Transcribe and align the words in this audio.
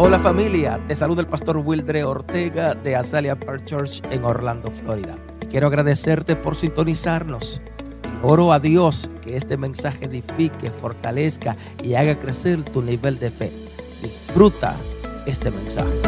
Hola 0.00 0.20
familia, 0.20 0.80
te 0.86 0.94
saluda 0.94 1.22
el 1.22 1.26
pastor 1.26 1.56
Wildre 1.56 2.04
Ortega 2.04 2.72
de 2.72 2.94
Azalea 2.94 3.34
Park 3.34 3.64
Church 3.64 4.00
en 4.12 4.22
Orlando, 4.22 4.70
Florida. 4.70 5.18
Y 5.42 5.46
quiero 5.46 5.66
agradecerte 5.66 6.36
por 6.36 6.54
sintonizarnos. 6.54 7.60
Y 8.04 8.24
oro 8.24 8.52
a 8.52 8.60
Dios 8.60 9.10
que 9.20 9.36
este 9.36 9.56
mensaje 9.56 10.04
edifique, 10.04 10.70
fortalezca 10.70 11.56
y 11.82 11.94
haga 11.94 12.16
crecer 12.16 12.62
tu 12.62 12.80
nivel 12.80 13.18
de 13.18 13.32
fe. 13.32 13.50
Disfruta 14.00 14.76
este 15.26 15.50
mensaje. 15.50 16.00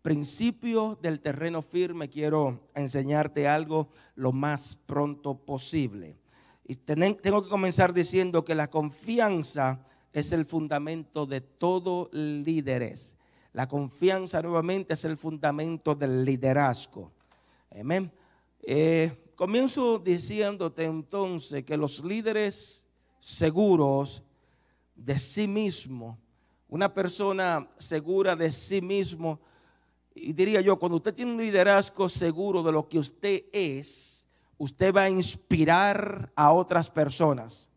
Principio 0.00 0.96
del 1.02 1.18
terreno 1.18 1.60
firme, 1.60 2.08
quiero 2.08 2.70
enseñarte 2.76 3.48
algo 3.48 3.88
lo 4.14 4.30
más 4.30 4.76
pronto 4.76 5.34
posible. 5.44 6.19
Y 6.70 6.76
tengo 6.76 7.42
que 7.42 7.48
comenzar 7.48 7.92
diciendo 7.92 8.44
que 8.44 8.54
la 8.54 8.70
confianza 8.70 9.84
es 10.12 10.30
el 10.30 10.46
fundamento 10.46 11.26
de 11.26 11.40
todo 11.40 12.08
líderes. 12.12 13.16
La 13.52 13.66
confianza 13.66 14.40
nuevamente 14.40 14.94
es 14.94 15.04
el 15.04 15.16
fundamento 15.16 15.96
del 15.96 16.24
liderazgo. 16.24 17.10
Amén. 17.76 18.12
Eh, 18.62 19.32
comienzo 19.34 19.98
diciéndote 19.98 20.84
entonces 20.84 21.64
que 21.64 21.76
los 21.76 22.04
líderes 22.04 22.86
seguros 23.18 24.22
de 24.94 25.18
sí 25.18 25.48
mismo, 25.48 26.20
una 26.68 26.94
persona 26.94 27.68
segura 27.78 28.36
de 28.36 28.52
sí 28.52 28.80
mismo, 28.80 29.40
y 30.14 30.32
diría 30.32 30.60
yo, 30.60 30.78
cuando 30.78 30.98
usted 30.98 31.14
tiene 31.14 31.32
un 31.32 31.40
liderazgo 31.40 32.08
seguro 32.08 32.62
de 32.62 32.70
lo 32.70 32.88
que 32.88 33.00
usted 33.00 33.46
es, 33.52 34.09
usted 34.60 34.94
va 34.94 35.04
a 35.04 35.08
inspirar 35.08 36.30
a 36.36 36.52
otras 36.52 36.90
personas. 36.90 37.70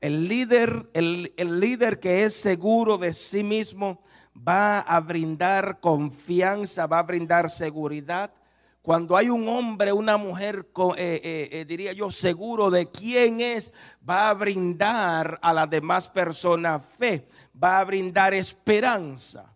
El 0.00 0.26
líder, 0.26 0.88
el, 0.94 1.60
líder 1.60 2.00
que 2.00 2.24
es 2.24 2.34
seguro 2.34 2.96
de 2.96 3.12
sí 3.12 3.42
mismo 3.42 4.02
va 4.36 4.80
a 4.80 4.98
brindar 5.00 5.80
confianza, 5.80 6.86
va 6.86 7.00
a 7.00 7.02
brindar 7.02 7.50
seguridad. 7.50 8.32
Cuando 8.80 9.18
hay 9.18 9.28
un 9.28 9.46
hombre, 9.46 9.92
una 9.92 10.16
mujer, 10.16 10.66
eh, 10.96 11.20
eh, 11.22 11.48
eh, 11.52 11.64
diría 11.66 11.92
yo, 11.92 12.10
seguro 12.10 12.70
de 12.70 12.90
quién 12.90 13.42
es, 13.42 13.70
va 14.08 14.30
a 14.30 14.34
brindar 14.34 15.38
a 15.42 15.52
las 15.52 15.68
demás 15.68 16.08
personas 16.08 16.82
fe, 16.98 17.28
va 17.62 17.80
a 17.80 17.84
brindar 17.84 18.32
esperanza. 18.32 19.54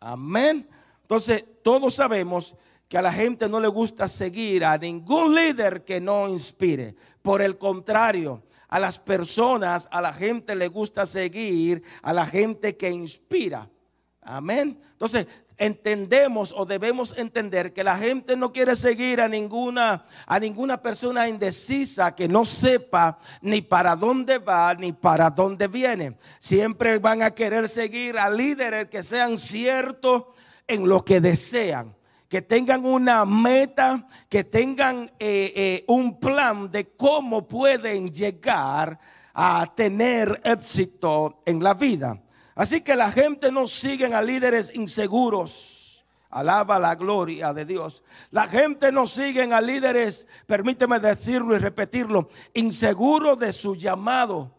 Amén. 0.00 0.66
Entonces, 1.02 1.44
todos 1.62 1.94
sabemos 1.94 2.56
que 2.88 2.98
a 2.98 3.02
la 3.02 3.12
gente 3.12 3.48
no 3.48 3.60
le 3.60 3.68
gusta 3.68 4.08
seguir 4.08 4.64
a 4.64 4.76
ningún 4.78 5.34
líder 5.34 5.84
que 5.84 6.00
no 6.00 6.28
inspire. 6.28 6.94
Por 7.22 7.40
el 7.42 7.58
contrario, 7.58 8.42
a 8.68 8.78
las 8.78 8.98
personas, 8.98 9.88
a 9.90 10.00
la 10.00 10.12
gente 10.12 10.54
le 10.54 10.68
gusta 10.68 11.06
seguir 11.06 11.82
a 12.02 12.12
la 12.12 12.26
gente 12.26 12.76
que 12.76 12.90
inspira. 12.90 13.68
Amén. 14.20 14.80
Entonces, 14.92 15.26
entendemos 15.56 16.52
o 16.56 16.64
debemos 16.64 17.16
entender 17.16 17.72
que 17.72 17.84
la 17.84 17.96
gente 17.96 18.36
no 18.36 18.52
quiere 18.52 18.74
seguir 18.74 19.20
a 19.20 19.28
ninguna 19.28 20.04
a 20.26 20.40
ninguna 20.40 20.82
persona 20.82 21.28
indecisa 21.28 22.14
que 22.14 22.26
no 22.26 22.44
sepa 22.44 23.18
ni 23.40 23.62
para 23.62 23.94
dónde 23.94 24.38
va 24.38 24.74
ni 24.74 24.92
para 24.92 25.30
dónde 25.30 25.68
viene. 25.68 26.18
Siempre 26.40 26.98
van 26.98 27.22
a 27.22 27.30
querer 27.30 27.68
seguir 27.68 28.18
a 28.18 28.28
líderes 28.28 28.88
que 28.88 29.02
sean 29.02 29.38
ciertos 29.38 30.24
en 30.66 30.88
lo 30.88 31.04
que 31.04 31.20
desean 31.20 31.94
que 32.28 32.42
tengan 32.42 32.84
una 32.84 33.24
meta, 33.24 34.06
que 34.28 34.44
tengan 34.44 35.10
eh, 35.18 35.52
eh, 35.54 35.84
un 35.88 36.18
plan 36.18 36.70
de 36.70 36.88
cómo 36.96 37.46
pueden 37.46 38.10
llegar 38.10 38.98
a 39.34 39.72
tener 39.74 40.40
éxito 40.44 41.42
en 41.44 41.62
la 41.62 41.74
vida. 41.74 42.20
Así 42.54 42.82
que 42.82 42.94
la 42.94 43.10
gente 43.10 43.50
no 43.50 43.66
sigue 43.66 44.06
a 44.06 44.22
líderes 44.22 44.74
inseguros. 44.74 46.04
Alaba 46.30 46.78
la 46.80 46.96
gloria 46.96 47.52
de 47.52 47.64
Dios. 47.64 48.02
La 48.30 48.48
gente 48.48 48.90
no 48.90 49.06
sigue 49.06 49.42
a 49.42 49.60
líderes, 49.60 50.26
permíteme 50.46 50.98
decirlo 50.98 51.54
y 51.54 51.58
repetirlo, 51.58 52.28
inseguros 52.54 53.38
de 53.38 53.52
su 53.52 53.76
llamado, 53.76 54.52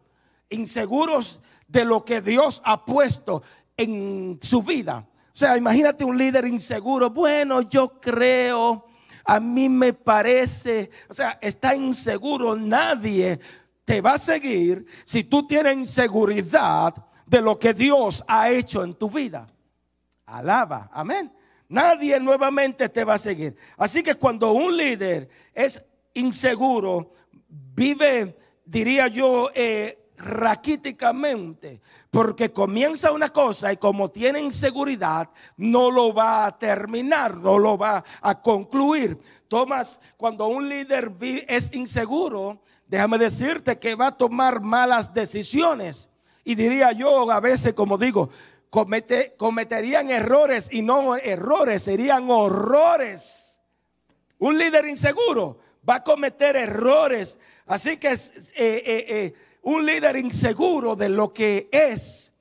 inseguros 0.50 1.42
de 1.68 1.84
lo 1.84 2.06
que 2.06 2.22
Dios 2.22 2.62
ha 2.64 2.86
puesto 2.86 3.44
en 3.76 4.40
su 4.42 4.64
vida. 4.64 5.06
O 5.36 5.38
sea, 5.38 5.58
imagínate 5.58 6.06
un 6.06 6.18
líder 6.18 6.48
inseguro. 6.48 7.10
Bueno, 7.10 7.62
yo 7.64 8.00
creo, 8.00 8.86
a 9.26 9.38
mí 9.38 9.68
me 9.68 9.92
parece, 9.92 10.90
o 11.10 11.14
sea, 11.14 11.38
está 11.42 11.76
inseguro. 11.76 12.56
Nadie 12.56 13.42
te 13.84 14.00
va 14.00 14.14
a 14.14 14.18
seguir 14.18 14.86
si 15.04 15.26
tú 15.26 15.46
tienes 15.46 15.76
inseguridad 15.76 16.96
de 17.26 17.42
lo 17.42 17.60
que 17.60 17.74
Dios 17.74 18.24
ha 18.30 18.50
hecho 18.50 18.82
en 18.82 18.94
tu 18.94 19.10
vida. 19.10 19.46
Alaba, 20.26 20.90
amén. 20.94 21.30
Nadie 21.68 22.18
nuevamente 22.18 22.88
te 22.88 23.04
va 23.04 23.16
a 23.16 23.18
seguir. 23.18 23.58
Así 23.76 24.02
que 24.02 24.16
cuando 24.16 24.54
un 24.54 24.78
líder 24.78 25.28
es 25.54 25.84
inseguro, 26.14 27.12
vive, 27.50 28.38
diría 28.64 29.10
yo, 29.10 29.50
eh, 29.54 30.05
raquíticamente, 30.18 31.82
porque 32.12 32.52
comienza 32.52 33.12
una 33.12 33.30
cosa 33.30 33.74
y 33.74 33.78
como 33.78 34.10
tiene 34.10 34.40
inseguridad, 34.40 35.30
no 35.58 35.92
lo 35.92 36.14
va 36.14 36.46
a 36.46 36.58
terminar, 36.58 37.38
no 37.38 37.58
lo 37.60 37.78
va 37.78 38.04
a 38.22 38.42
concluir. 38.42 39.18
Tomás, 39.48 40.00
cuando 40.18 40.48
un 40.48 40.68
líder 40.68 41.12
es 41.48 41.74
inseguro, 41.74 42.62
déjame 42.88 43.18
decirte 43.18 43.78
que 43.78 43.96
va 43.96 44.08
a 44.08 44.18
tomar 44.18 44.62
malas 44.62 45.14
decisiones. 45.14 46.10
Y 46.44 46.56
diría 46.56 46.92
yo 46.92 47.30
a 47.32 47.40
veces, 47.40 47.74
como 47.74 47.98
digo, 47.98 48.30
cometerían 48.70 50.10
errores 50.10 50.70
y 50.72 50.82
no 50.82 51.16
errores, 51.16 51.84
serían 51.84 52.30
horrores. 52.30 53.60
Un 54.38 54.58
líder 54.58 54.88
inseguro 54.88 55.60
va 55.88 55.96
a 55.96 56.04
cometer 56.04 56.56
errores. 56.56 57.40
Así 57.66 57.98
que 57.98 58.12
eh, 58.12 58.20
eh, 58.56 59.06
eh, 59.08 59.34
un 59.66 59.86
líder 59.86 60.16
inseguro 60.16 60.96
de 60.96 61.10
lo 61.10 61.34
que 61.34 61.70
es, 61.72 62.32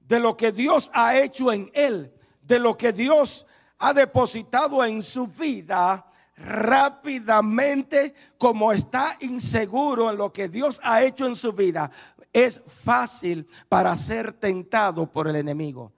de 0.00 0.18
lo 0.18 0.36
que 0.36 0.50
Dios 0.50 0.90
ha 0.92 1.16
hecho 1.16 1.52
en 1.52 1.70
él, 1.72 2.12
de 2.42 2.58
lo 2.58 2.76
que 2.76 2.92
Dios 2.92 3.46
ha 3.78 3.92
depositado 3.92 4.84
en 4.84 5.00
su 5.00 5.28
vida, 5.28 6.04
rápidamente, 6.36 8.12
como 8.36 8.72
está 8.72 9.16
inseguro 9.20 10.10
en 10.10 10.16
lo 10.16 10.32
que 10.32 10.48
Dios 10.48 10.80
ha 10.82 11.02
hecho 11.04 11.26
en 11.26 11.36
su 11.36 11.52
vida, 11.52 11.92
es 12.32 12.60
fácil 12.66 13.48
para 13.68 13.94
ser 13.94 14.32
tentado 14.32 15.06
por 15.06 15.28
el 15.28 15.36
enemigo. 15.36 15.92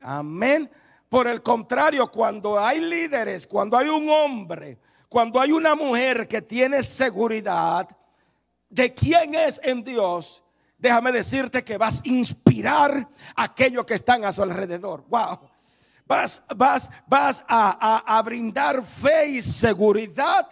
Amén. 0.00 0.70
Por 1.10 1.28
el 1.28 1.42
contrario, 1.42 2.10
cuando 2.10 2.58
hay 2.58 2.80
líderes, 2.80 3.46
cuando 3.46 3.76
hay 3.76 3.88
un 3.88 4.08
hombre, 4.08 4.78
cuando 5.10 5.38
hay 5.38 5.52
una 5.52 5.74
mujer 5.74 6.26
que 6.26 6.40
tiene 6.40 6.82
seguridad, 6.82 7.86
de 8.70 8.94
quién 8.94 9.34
es 9.34 9.60
en 9.62 9.82
Dios, 9.82 10.42
déjame 10.78 11.12
decirte 11.12 11.62
que 11.62 11.76
vas 11.76 12.00
a 12.00 12.08
inspirar 12.08 13.08
a 13.36 13.42
aquellos 13.42 13.84
que 13.84 13.94
están 13.94 14.24
a 14.24 14.32
su 14.32 14.42
alrededor. 14.42 15.04
Wow. 15.08 15.50
Vas, 16.06 16.42
vas, 16.56 16.90
vas 17.06 17.44
a, 17.46 18.20
brindar 18.24 18.82
fe 18.82 19.28
y 19.28 19.42
seguridad 19.42 20.48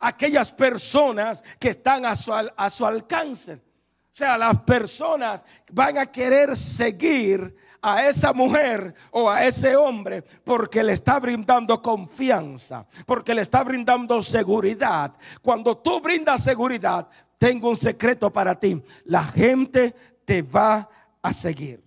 a 0.00 0.08
aquellas 0.08 0.52
personas 0.52 1.42
que 1.58 1.70
están 1.70 2.04
a 2.04 2.14
su, 2.14 2.32
a 2.32 2.70
su 2.70 2.84
alcance. 2.84 3.54
O 3.54 4.16
sea, 4.18 4.36
las 4.36 4.58
personas 4.62 5.42
van 5.70 5.96
a 5.96 6.06
querer 6.06 6.56
seguir 6.56 7.56
a 7.80 8.06
esa 8.06 8.32
mujer 8.32 8.94
o 9.10 9.30
a 9.30 9.44
ese 9.44 9.76
hombre 9.76 10.22
porque 10.22 10.82
le 10.82 10.92
está 10.92 11.18
brindando 11.20 11.80
confianza, 11.80 12.86
porque 13.06 13.34
le 13.34 13.42
está 13.42 13.62
brindando 13.62 14.22
seguridad. 14.22 15.12
Cuando 15.40 15.78
tú 15.78 16.00
brindas 16.00 16.42
seguridad, 16.42 17.08
tengo 17.38 17.70
un 17.70 17.78
secreto 17.78 18.30
para 18.30 18.58
ti. 18.58 18.82
La 19.04 19.22
gente 19.22 19.94
te 20.24 20.42
va 20.42 20.88
a 21.22 21.32
seguir. 21.32 21.82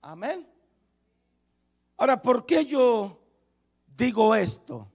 Amén. 0.00 0.48
Ahora, 1.96 2.22
¿por 2.22 2.46
qué 2.46 2.64
yo 2.64 3.20
digo 3.96 4.34
esto? 4.34 4.88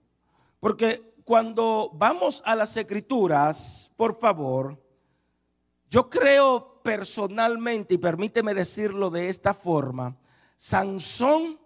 Porque 0.58 1.14
cuando 1.24 1.90
vamos 1.94 2.42
a 2.46 2.56
las 2.56 2.76
escrituras, 2.76 3.92
por 3.96 4.18
favor, 4.18 4.82
yo 5.90 6.08
creo 6.08 6.80
personalmente, 6.82 7.94
y 7.94 7.98
permíteme 7.98 8.54
decirlo 8.54 9.10
de 9.10 9.28
esta 9.28 9.54
forma, 9.54 10.16
Sansón 10.56 11.58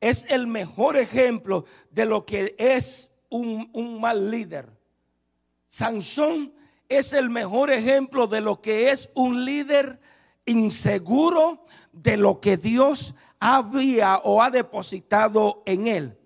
es 0.00 0.26
el 0.30 0.46
mejor 0.46 0.96
ejemplo 0.96 1.64
de 1.90 2.06
lo 2.06 2.24
que 2.24 2.54
es 2.58 3.16
un, 3.28 3.70
un 3.72 4.00
mal 4.00 4.30
líder. 4.30 4.70
Sansón 5.68 6.52
es 6.88 7.12
el 7.12 7.30
mejor 7.30 7.70
ejemplo 7.70 8.26
de 8.26 8.40
lo 8.40 8.60
que 8.60 8.90
es 8.90 9.10
un 9.14 9.44
líder 9.44 10.00
inseguro 10.46 11.66
de 11.92 12.16
lo 12.16 12.40
que 12.40 12.56
Dios 12.56 13.14
había 13.38 14.18
o 14.18 14.42
ha 14.42 14.50
depositado 14.50 15.62
en 15.66 15.86
él. 15.86 16.18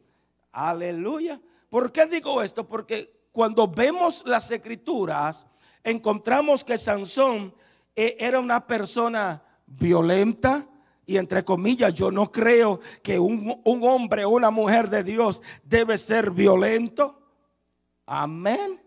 Aleluya. 0.52 1.40
¿Por 1.68 1.90
qué 1.90 2.06
digo 2.06 2.42
esto? 2.42 2.68
Porque 2.68 3.26
cuando 3.32 3.66
vemos 3.66 4.22
las 4.26 4.50
escrituras, 4.50 5.46
encontramos 5.82 6.62
que 6.62 6.78
Sansón 6.78 7.54
eh, 7.96 8.16
era 8.18 8.38
una 8.38 8.66
persona 8.66 9.42
violenta, 9.66 10.66
y 11.04 11.16
entre 11.16 11.44
comillas, 11.44 11.92
yo 11.94 12.10
no 12.10 12.30
creo 12.30 12.80
que 13.02 13.18
un, 13.18 13.60
un, 13.64 13.82
hombre 13.82 14.24
o 14.24 14.30
una 14.30 14.50
mujer 14.50 14.88
de 14.88 15.02
Dios 15.02 15.42
debe 15.64 15.98
ser 15.98 16.30
violento. 16.30 17.20
Amén. 18.06 18.81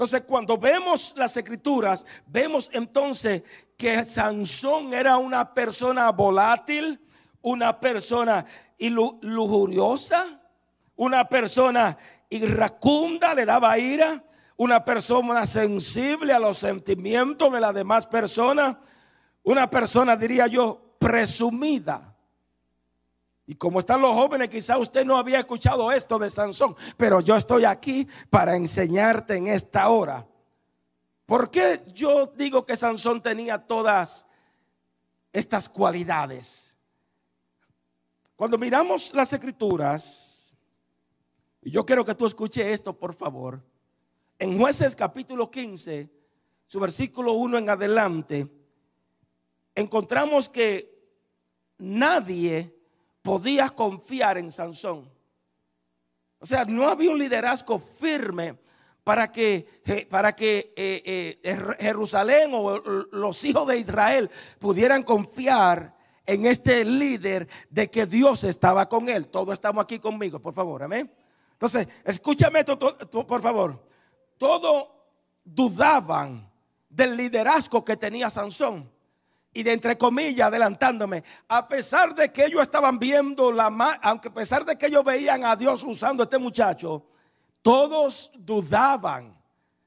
Entonces, 0.00 0.22
cuando 0.22 0.56
vemos 0.56 1.12
las 1.18 1.36
escrituras, 1.36 2.06
vemos 2.24 2.70
entonces 2.72 3.42
que 3.76 4.02
Sansón 4.06 4.94
era 4.94 5.18
una 5.18 5.52
persona 5.52 6.10
volátil, 6.10 6.98
una 7.42 7.78
persona 7.78 8.46
lujuriosa, 8.78 10.40
una 10.96 11.28
persona 11.28 11.98
iracunda, 12.30 13.34
le 13.34 13.44
daba 13.44 13.76
ira, 13.76 14.24
una 14.56 14.82
persona 14.82 15.44
sensible 15.44 16.32
a 16.32 16.38
los 16.38 16.56
sentimientos 16.56 17.52
de 17.52 17.60
las 17.60 17.74
demás 17.74 18.06
personas, 18.06 18.78
una 19.42 19.68
persona, 19.68 20.16
diría 20.16 20.46
yo, 20.46 20.96
presumida. 20.98 22.09
Y 23.50 23.56
como 23.56 23.80
están 23.80 24.00
los 24.00 24.14
jóvenes, 24.14 24.48
quizá 24.48 24.78
usted 24.78 25.04
no 25.04 25.18
había 25.18 25.40
escuchado 25.40 25.90
esto 25.90 26.20
de 26.20 26.30
Sansón, 26.30 26.76
pero 26.96 27.20
yo 27.20 27.34
estoy 27.34 27.64
aquí 27.64 28.06
para 28.30 28.54
enseñarte 28.54 29.34
en 29.34 29.48
esta 29.48 29.88
hora. 29.88 30.24
¿Por 31.26 31.50
qué 31.50 31.82
yo 31.92 32.26
digo 32.26 32.64
que 32.64 32.76
Sansón 32.76 33.20
tenía 33.20 33.58
todas 33.58 34.28
estas 35.32 35.68
cualidades? 35.68 36.78
Cuando 38.36 38.56
miramos 38.56 39.12
las 39.14 39.32
escrituras, 39.32 40.54
y 41.60 41.72
yo 41.72 41.84
quiero 41.84 42.04
que 42.04 42.14
tú 42.14 42.26
escuches 42.26 42.66
esto, 42.68 42.96
por 42.96 43.14
favor, 43.14 43.60
en 44.38 44.56
jueces 44.60 44.94
capítulo 44.94 45.50
15, 45.50 46.08
su 46.68 46.78
versículo 46.78 47.32
1 47.32 47.58
en 47.58 47.68
adelante, 47.68 48.48
encontramos 49.74 50.48
que 50.48 51.04
nadie 51.78 52.76
podía 53.22 53.68
confiar 53.70 54.38
en 54.38 54.50
Sansón. 54.50 55.10
O 56.38 56.46
sea, 56.46 56.64
no 56.64 56.88
había 56.88 57.10
un 57.10 57.18
liderazgo 57.18 57.78
firme 57.78 58.58
para 59.04 59.30
que, 59.30 60.06
para 60.08 60.34
que 60.34 60.72
eh, 60.76 61.40
eh, 61.42 61.76
Jerusalén 61.80 62.50
o 62.54 62.78
los 63.12 63.44
hijos 63.44 63.66
de 63.66 63.78
Israel 63.78 64.30
pudieran 64.58 65.02
confiar 65.02 65.96
en 66.24 66.46
este 66.46 66.84
líder 66.84 67.48
de 67.68 67.90
que 67.90 68.06
Dios 68.06 68.44
estaba 68.44 68.88
con 68.88 69.08
él. 69.08 69.28
Todos 69.28 69.54
estamos 69.54 69.82
aquí 69.82 69.98
conmigo, 69.98 70.38
por 70.38 70.54
favor, 70.54 70.82
amén. 70.82 71.12
Entonces, 71.52 71.88
escúchame 72.04 72.60
esto, 72.60 72.78
por 72.78 73.42
favor. 73.42 73.86
Todos 74.38 74.88
dudaban 75.44 76.50
del 76.88 77.16
liderazgo 77.16 77.84
que 77.84 77.96
tenía 77.96 78.30
Sansón 78.30 78.90
y 79.52 79.62
de 79.62 79.72
entre 79.72 79.98
comillas 79.98 80.48
adelantándome, 80.48 81.24
a 81.48 81.66
pesar 81.66 82.14
de 82.14 82.32
que 82.32 82.44
ellos 82.44 82.62
estaban 82.62 82.98
viendo 82.98 83.50
la 83.50 83.66
aunque 84.02 84.28
a 84.28 84.34
pesar 84.34 84.64
de 84.64 84.76
que 84.76 84.86
ellos 84.86 85.04
veían 85.04 85.44
a 85.44 85.56
Dios 85.56 85.82
usando 85.82 86.22
a 86.22 86.24
este 86.24 86.38
muchacho, 86.38 87.04
todos 87.62 88.30
dudaban 88.38 89.36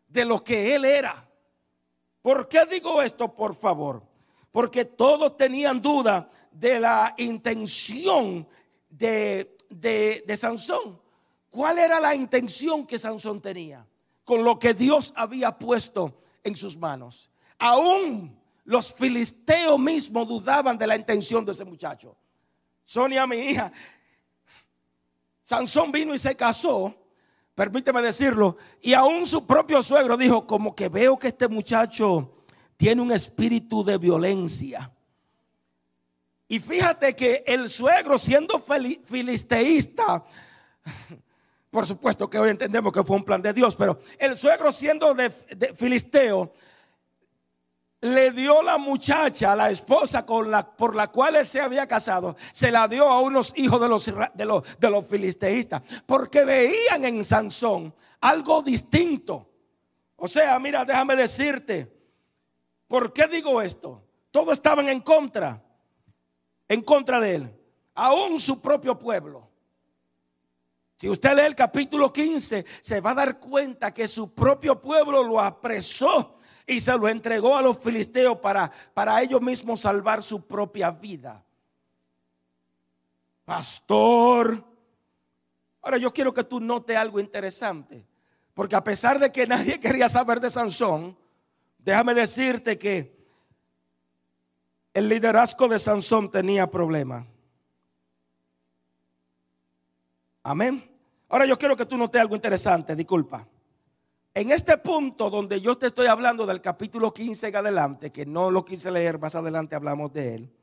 de 0.07 0.25
lo 0.25 0.43
que 0.43 0.75
él 0.75 0.85
era. 0.85 1.27
¿Por 2.21 2.47
qué 2.47 2.65
digo 2.65 3.01
esto, 3.01 3.33
por 3.33 3.55
favor? 3.55 4.03
Porque 4.51 4.85
todos 4.85 5.35
tenían 5.35 5.81
duda 5.81 6.29
de 6.51 6.79
la 6.79 7.13
intención 7.17 8.47
de, 8.89 9.57
de, 9.69 10.23
de 10.27 10.37
Sansón. 10.37 11.01
¿Cuál 11.49 11.79
era 11.79 11.99
la 11.99 12.15
intención 12.15 12.85
que 12.85 12.99
Sansón 12.99 13.41
tenía 13.41 13.85
con 14.23 14.43
lo 14.43 14.59
que 14.59 14.73
Dios 14.73 15.13
había 15.15 15.57
puesto 15.57 16.21
en 16.43 16.55
sus 16.55 16.77
manos? 16.77 17.29
Aún 17.57 18.42
los 18.65 18.93
filisteos 18.93 19.79
mismos 19.79 20.27
dudaban 20.27 20.77
de 20.77 20.87
la 20.87 20.95
intención 20.95 21.43
de 21.45 21.51
ese 21.51 21.65
muchacho. 21.65 22.15
Sonia, 22.83 23.25
mi 23.27 23.37
hija, 23.37 23.71
Sansón 25.43 25.91
vino 25.91 26.13
y 26.13 26.17
se 26.17 26.35
casó, 26.35 26.95
permíteme 27.55 28.01
decirlo, 28.01 28.57
y 28.81 28.93
aún 28.93 29.25
su 29.25 29.45
propio 29.45 29.83
suegro 29.83 30.15
dijo, 30.17 30.47
como 30.47 30.75
que 30.75 30.89
veo 30.89 31.19
que 31.19 31.27
este 31.27 31.47
muchacho 31.47 32.45
tiene 32.77 33.01
un 33.01 33.11
espíritu 33.11 33.83
de 33.83 33.97
violencia. 33.97 34.91
Y 36.47 36.59
fíjate 36.59 37.15
que 37.15 37.43
el 37.47 37.69
suegro 37.69 38.17
siendo 38.17 38.63
filisteísta, 39.05 40.23
por 41.71 41.87
supuesto 41.87 42.29
que 42.29 42.37
hoy 42.37 42.51
entendemos 42.51 42.93
que 42.93 43.03
fue 43.03 43.15
un 43.15 43.25
plan 43.25 43.41
de 43.41 43.53
Dios, 43.53 43.75
pero 43.75 43.99
el 44.19 44.37
suegro 44.37 44.71
siendo 44.71 45.13
de, 45.13 45.29
filisteo, 45.75 46.53
le 48.03 48.31
dio 48.31 48.61
la 48.61 48.77
muchacha, 48.77 49.55
la 49.55 49.69
esposa 49.69 50.25
con 50.25 50.51
la, 50.51 50.75
por 50.75 50.93
la 50.93 51.07
cual 51.07 51.37
él 51.37 51.45
se 51.45 51.61
había 51.61 51.87
casado, 51.87 52.35
se 52.51 52.69
la 52.69 52.85
dio 52.87 53.07
a 53.07 53.21
unos 53.21 53.53
hijos 53.55 53.79
de 53.79 53.87
los, 53.87 54.05
de 54.33 54.45
los, 54.45 54.63
de 54.77 54.89
los 54.89 55.07
filisteístas, 55.07 55.81
porque 56.05 56.43
veían 56.43 57.05
en 57.05 57.23
Sansón 57.23 57.95
algo 58.19 58.61
distinto. 58.61 59.49
O 60.17 60.27
sea, 60.27 60.59
mira, 60.59 60.83
déjame 60.83 61.15
decirte, 61.15 61.93
¿por 62.89 63.13
qué 63.13 63.25
digo 63.27 63.61
esto? 63.61 64.03
Todos 64.31 64.53
estaban 64.53 64.89
en 64.89 64.99
contra, 64.99 65.63
en 66.67 66.81
contra 66.81 67.21
de 67.21 67.35
él, 67.35 67.59
aún 67.95 68.37
su 68.37 68.61
propio 68.61 68.99
pueblo. 68.99 69.49
Si 70.97 71.09
usted 71.09 71.35
lee 71.37 71.43
el 71.43 71.55
capítulo 71.55 72.11
15, 72.11 72.65
se 72.81 72.99
va 72.99 73.11
a 73.11 73.15
dar 73.15 73.39
cuenta 73.39 73.93
que 73.93 74.09
su 74.09 74.33
propio 74.33 74.79
pueblo 74.81 75.23
lo 75.23 75.39
apresó 75.39 76.39
y 76.65 76.79
se 76.79 76.97
lo 76.97 77.07
entregó 77.07 77.55
a 77.55 77.61
los 77.61 77.77
filisteos 77.77 78.37
para, 78.39 78.71
para 78.93 79.21
ellos 79.21 79.41
mismos 79.41 79.81
salvar 79.81 80.23
su 80.23 80.47
propia 80.47 80.91
vida. 80.91 81.43
Pastor. 83.45 84.63
Ahora 85.81 85.97
yo 85.97 86.11
quiero 86.13 86.33
que 86.33 86.43
tú 86.43 86.59
note 86.59 86.95
algo 86.95 87.19
interesante. 87.19 88.05
Porque 88.53 88.75
a 88.75 88.83
pesar 88.83 89.19
de 89.19 89.31
que 89.31 89.47
nadie 89.47 89.79
quería 89.79 90.07
saber 90.07 90.39
de 90.39 90.49
Sansón, 90.49 91.17
déjame 91.77 92.13
decirte 92.13 92.77
que 92.77 93.23
el 94.93 95.09
liderazgo 95.09 95.67
de 95.67 95.79
Sansón 95.79 96.29
tenía 96.29 96.69
problemas. 96.69 97.25
Amén. 100.43 100.89
Ahora 101.29 101.45
yo 101.45 101.57
quiero 101.57 101.75
que 101.75 101.85
tú 101.85 101.97
note 101.97 102.19
algo 102.19 102.35
interesante, 102.35 102.95
disculpa. 102.95 103.47
En 104.35 104.49
este 104.49 104.77
punto 104.77 105.29
donde 105.29 105.61
yo 105.61 105.77
te 105.77 105.87
estoy 105.87 106.07
hablando 106.07 106.47
del 106.47 106.59
capítulo 106.59 107.13
15 107.13 107.49
en 107.49 107.55
adelante, 107.55 108.11
que 108.11 108.25
no 108.25 108.49
lo 108.49 108.65
quise 108.65 108.89
leer, 108.89 109.19
más 109.19 109.35
adelante 109.35 109.75
hablamos 109.75 110.11
de 110.11 110.35
él. 110.35 110.53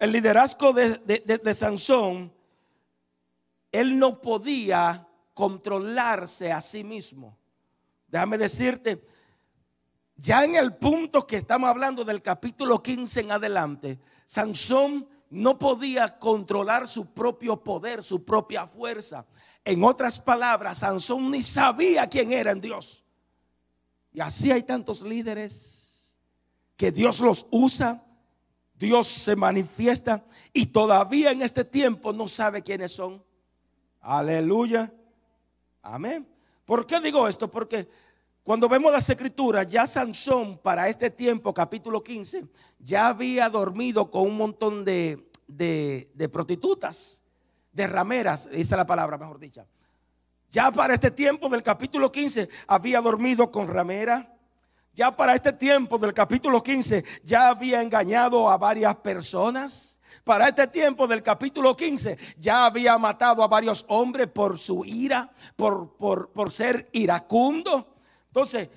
El 0.00 0.10
liderazgo 0.10 0.72
de, 0.72 1.54
Sansón, 1.54 2.32
él 3.70 3.96
no 3.96 4.20
podía 4.20 5.06
controlarse 5.32 6.50
a 6.50 6.60
sí 6.60 6.82
mismo. 6.82 7.38
Déjame 8.08 8.36
decirte, 8.36 9.06
ya 10.16 10.42
en 10.42 10.56
el 10.56 10.74
punto 10.74 11.24
que 11.24 11.36
estamos 11.36 11.70
hablando 11.70 12.04
del 12.04 12.20
capítulo 12.20 12.82
15 12.82 13.20
en 13.20 13.30
adelante, 13.30 14.00
Sansón 14.26 15.08
no 15.30 15.56
podía 15.56 16.18
controlar 16.18 16.88
su 16.88 17.14
propio 17.14 17.62
poder, 17.62 18.02
su 18.02 18.24
propia 18.24 18.66
fuerza. 18.66 19.24
En 19.64 19.84
otras 19.84 20.18
palabras, 20.18 20.78
Sansón 20.78 21.30
ni 21.30 21.42
sabía 21.42 22.08
quién 22.08 22.32
era 22.32 22.50
en 22.50 22.60
Dios. 22.60 23.04
Y 24.12 24.20
así 24.20 24.50
hay 24.50 24.64
tantos 24.64 25.02
líderes 25.02 26.16
que 26.76 26.90
Dios 26.90 27.20
los 27.20 27.46
usa, 27.50 28.04
Dios 28.74 29.06
se 29.06 29.36
manifiesta 29.36 30.24
y 30.52 30.66
todavía 30.66 31.30
en 31.30 31.42
este 31.42 31.64
tiempo 31.64 32.12
no 32.12 32.26
sabe 32.26 32.62
quiénes 32.62 32.92
son. 32.92 33.22
Aleluya. 34.00 34.92
Amén. 35.80 36.28
¿Por 36.64 36.84
qué 36.84 37.00
digo 37.00 37.28
esto? 37.28 37.48
Porque 37.48 37.88
cuando 38.42 38.68
vemos 38.68 38.90
las 38.90 39.08
escrituras, 39.08 39.70
ya 39.70 39.86
Sansón 39.86 40.58
para 40.58 40.88
este 40.88 41.08
tiempo, 41.10 41.54
capítulo 41.54 42.02
15, 42.02 42.46
ya 42.80 43.06
había 43.06 43.48
dormido 43.48 44.10
con 44.10 44.22
un 44.22 44.36
montón 44.36 44.84
de, 44.84 45.30
de, 45.46 46.10
de 46.14 46.28
prostitutas 46.28 47.21
de 47.72 47.86
rameras, 47.86 48.48
es 48.52 48.70
la 48.70 48.86
palabra, 48.86 49.18
mejor 49.18 49.38
dicha. 49.38 49.66
Ya 50.50 50.70
para 50.70 50.94
este 50.94 51.10
tiempo 51.10 51.48
del 51.48 51.62
capítulo 51.62 52.12
15 52.12 52.48
había 52.66 53.00
dormido 53.00 53.50
con 53.50 53.66
ramera. 53.66 54.36
Ya 54.92 55.16
para 55.16 55.34
este 55.34 55.54
tiempo 55.54 55.96
del 55.96 56.12
capítulo 56.12 56.62
15 56.62 57.02
ya 57.22 57.48
había 57.48 57.80
engañado 57.80 58.50
a 58.50 58.58
varias 58.58 58.94
personas. 58.96 59.98
Para 60.24 60.48
este 60.48 60.66
tiempo 60.66 61.06
del 61.06 61.22
capítulo 61.22 61.74
15 61.74 62.18
ya 62.36 62.66
había 62.66 62.98
matado 62.98 63.42
a 63.42 63.48
varios 63.48 63.86
hombres 63.88 64.26
por 64.28 64.58
su 64.58 64.84
ira, 64.84 65.32
por, 65.56 65.96
por, 65.96 66.30
por 66.32 66.52
ser 66.52 66.90
iracundo. 66.92 67.94
Entonces, 68.26 68.68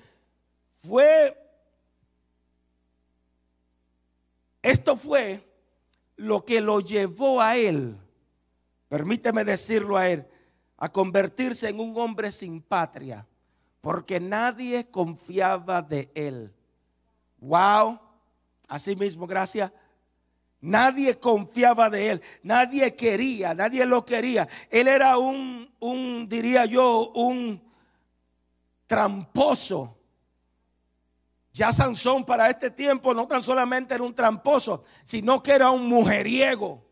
fue, 0.82 1.36
esto 4.62 4.96
fue 4.96 5.46
lo 6.16 6.42
que 6.42 6.62
lo 6.62 6.80
llevó 6.80 7.42
a 7.42 7.56
él 7.56 7.98
permíteme 8.88 9.44
decirlo 9.44 9.96
a 9.96 10.08
él, 10.08 10.26
a 10.76 10.90
convertirse 10.90 11.68
en 11.68 11.80
un 11.80 11.96
hombre 11.98 12.32
sin 12.32 12.60
patria. 12.60 13.26
porque 13.86 14.18
nadie 14.18 14.90
confiaba 14.90 15.80
de 15.80 16.10
él. 16.12 16.52
Wow, 17.38 18.00
así 18.66 18.96
mismo, 18.96 19.28
gracias. 19.28 19.70
Nadie 20.60 21.16
confiaba 21.20 21.88
de 21.88 22.10
él, 22.10 22.22
nadie 22.42 22.96
quería, 22.96 23.54
nadie 23.54 23.86
lo 23.86 24.04
quería. 24.04 24.48
Él 24.70 24.88
era 24.88 25.18
un, 25.18 25.72
un 25.78 26.28
diría 26.28 26.64
yo, 26.64 27.12
un 27.12 27.62
tramposo. 28.88 29.96
Ya 31.52 31.72
Sansón 31.72 32.24
para 32.24 32.50
este 32.50 32.70
tiempo 32.70 33.14
no 33.14 33.28
tan 33.28 33.42
solamente 33.42 33.94
era 33.94 34.02
un 34.02 34.16
tramposo, 34.16 34.84
sino 35.04 35.40
que 35.40 35.52
era 35.52 35.70
un 35.70 35.88
mujeriego. 35.88 36.85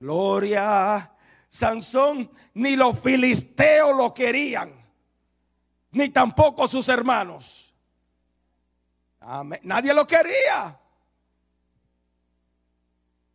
Gloria. 0.00 1.12
Sansón 1.48 2.30
ni 2.54 2.76
los 2.76 2.98
filisteos 3.00 3.96
lo 3.96 4.14
querían, 4.14 4.72
ni 5.90 6.08
tampoco 6.10 6.66
sus 6.66 6.88
hermanos. 6.88 7.74
Nadie 9.62 9.92
lo 9.92 10.06
quería. 10.06 10.78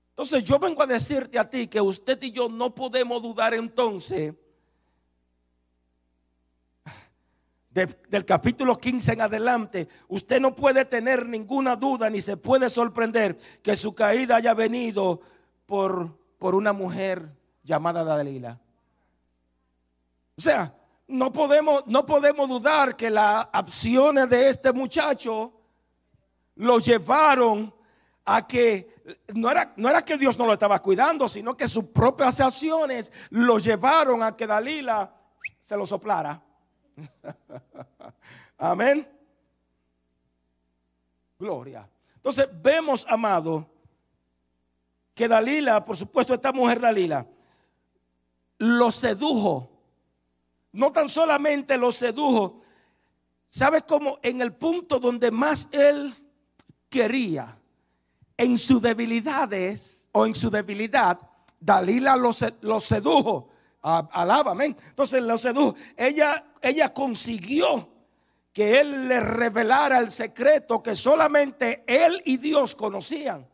Entonces 0.09 0.43
yo 0.45 0.57
vengo 0.57 0.81
a 0.81 0.87
decirte 0.87 1.37
a 1.37 1.49
ti 1.49 1.67
que 1.67 1.81
usted 1.81 2.21
y 2.23 2.31
yo 2.31 2.47
no 2.47 2.73
podemos 2.73 3.21
dudar 3.21 3.53
entonces 3.53 4.33
del 7.69 8.23
capítulo 8.23 8.77
15 8.79 9.11
en 9.11 9.21
adelante, 9.21 9.89
usted 10.07 10.39
no 10.39 10.55
puede 10.55 10.85
tener 10.85 11.27
ninguna 11.27 11.75
duda 11.75 12.09
ni 12.09 12.21
se 12.21 12.37
puede 12.37 12.69
sorprender 12.69 13.37
que 13.61 13.75
su 13.75 13.93
caída 13.93 14.37
haya 14.37 14.53
venido 14.53 15.19
por, 15.65 16.17
por 16.37 16.55
una 16.55 16.73
mujer 16.73 17.29
llamada 17.63 18.03
Dalila. 18.03 18.59
O 20.37 20.41
sea, 20.41 20.73
no 21.07 21.31
podemos, 21.31 21.85
no 21.87 22.05
podemos 22.05 22.49
dudar 22.49 22.95
que 22.95 23.09
las 23.09 23.47
acciones 23.51 24.29
de 24.29 24.49
este 24.49 24.73
muchacho 24.73 25.53
lo 26.55 26.79
llevaron 26.79 27.73
a 28.25 28.45
que 28.47 29.03
no 29.33 29.51
era, 29.51 29.73
no 29.75 29.89
era 29.89 30.03
que 30.03 30.17
Dios 30.17 30.37
no 30.37 30.45
lo 30.45 30.53
estaba 30.53 30.81
cuidando, 30.81 31.29
sino 31.29 31.55
que 31.55 31.67
sus 31.67 31.85
propias 31.85 32.41
acciones 32.41 33.11
lo 33.29 33.59
llevaron 33.59 34.23
a 34.23 34.35
que 34.35 34.47
Dalila 34.47 35.13
se 35.61 35.77
lo 35.77 35.85
soplara. 35.85 36.41
Amén. 38.57 39.07
Gloria. 41.37 41.87
Entonces 42.15 42.49
vemos, 42.61 43.05
amado, 43.07 43.67
que 45.15 45.27
Dalila, 45.29 45.83
por 45.83 45.95
supuesto, 45.97 46.33
esta 46.33 46.51
mujer 46.51 46.81
Dalila, 46.81 47.25
lo 48.59 48.91
sedujo. 48.91 49.71
No 50.73 50.91
tan 50.91 51.07
solamente 51.07 51.77
lo 51.77 51.91
sedujo, 51.91 52.61
¿sabe 53.49 53.81
cómo? 53.83 54.19
En 54.21 54.41
el 54.41 54.53
punto 54.53 54.99
donde 54.99 55.31
más 55.31 55.69
él 55.71 56.13
quería, 56.89 57.57
en 58.37 58.57
sus 58.57 58.81
debilidades 58.81 60.09
o 60.11 60.25
en 60.25 60.35
su 60.35 60.49
debilidad, 60.49 61.17
Dalila 61.57 62.17
lo, 62.17 62.33
sedujo. 62.81 63.49
Alábame. 63.81 64.65
Entonces 64.65 65.21
lo 65.21 65.37
sedujo. 65.37 65.75
Ella, 65.95 66.43
ella 66.61 66.93
consiguió 66.93 67.87
que 68.51 68.81
él 68.81 69.07
le 69.07 69.21
revelara 69.21 69.99
el 69.99 70.11
secreto 70.11 70.83
que 70.83 70.95
solamente 70.95 71.85
él 71.87 72.21
y 72.25 72.35
Dios 72.35 72.75
conocían. 72.75 73.47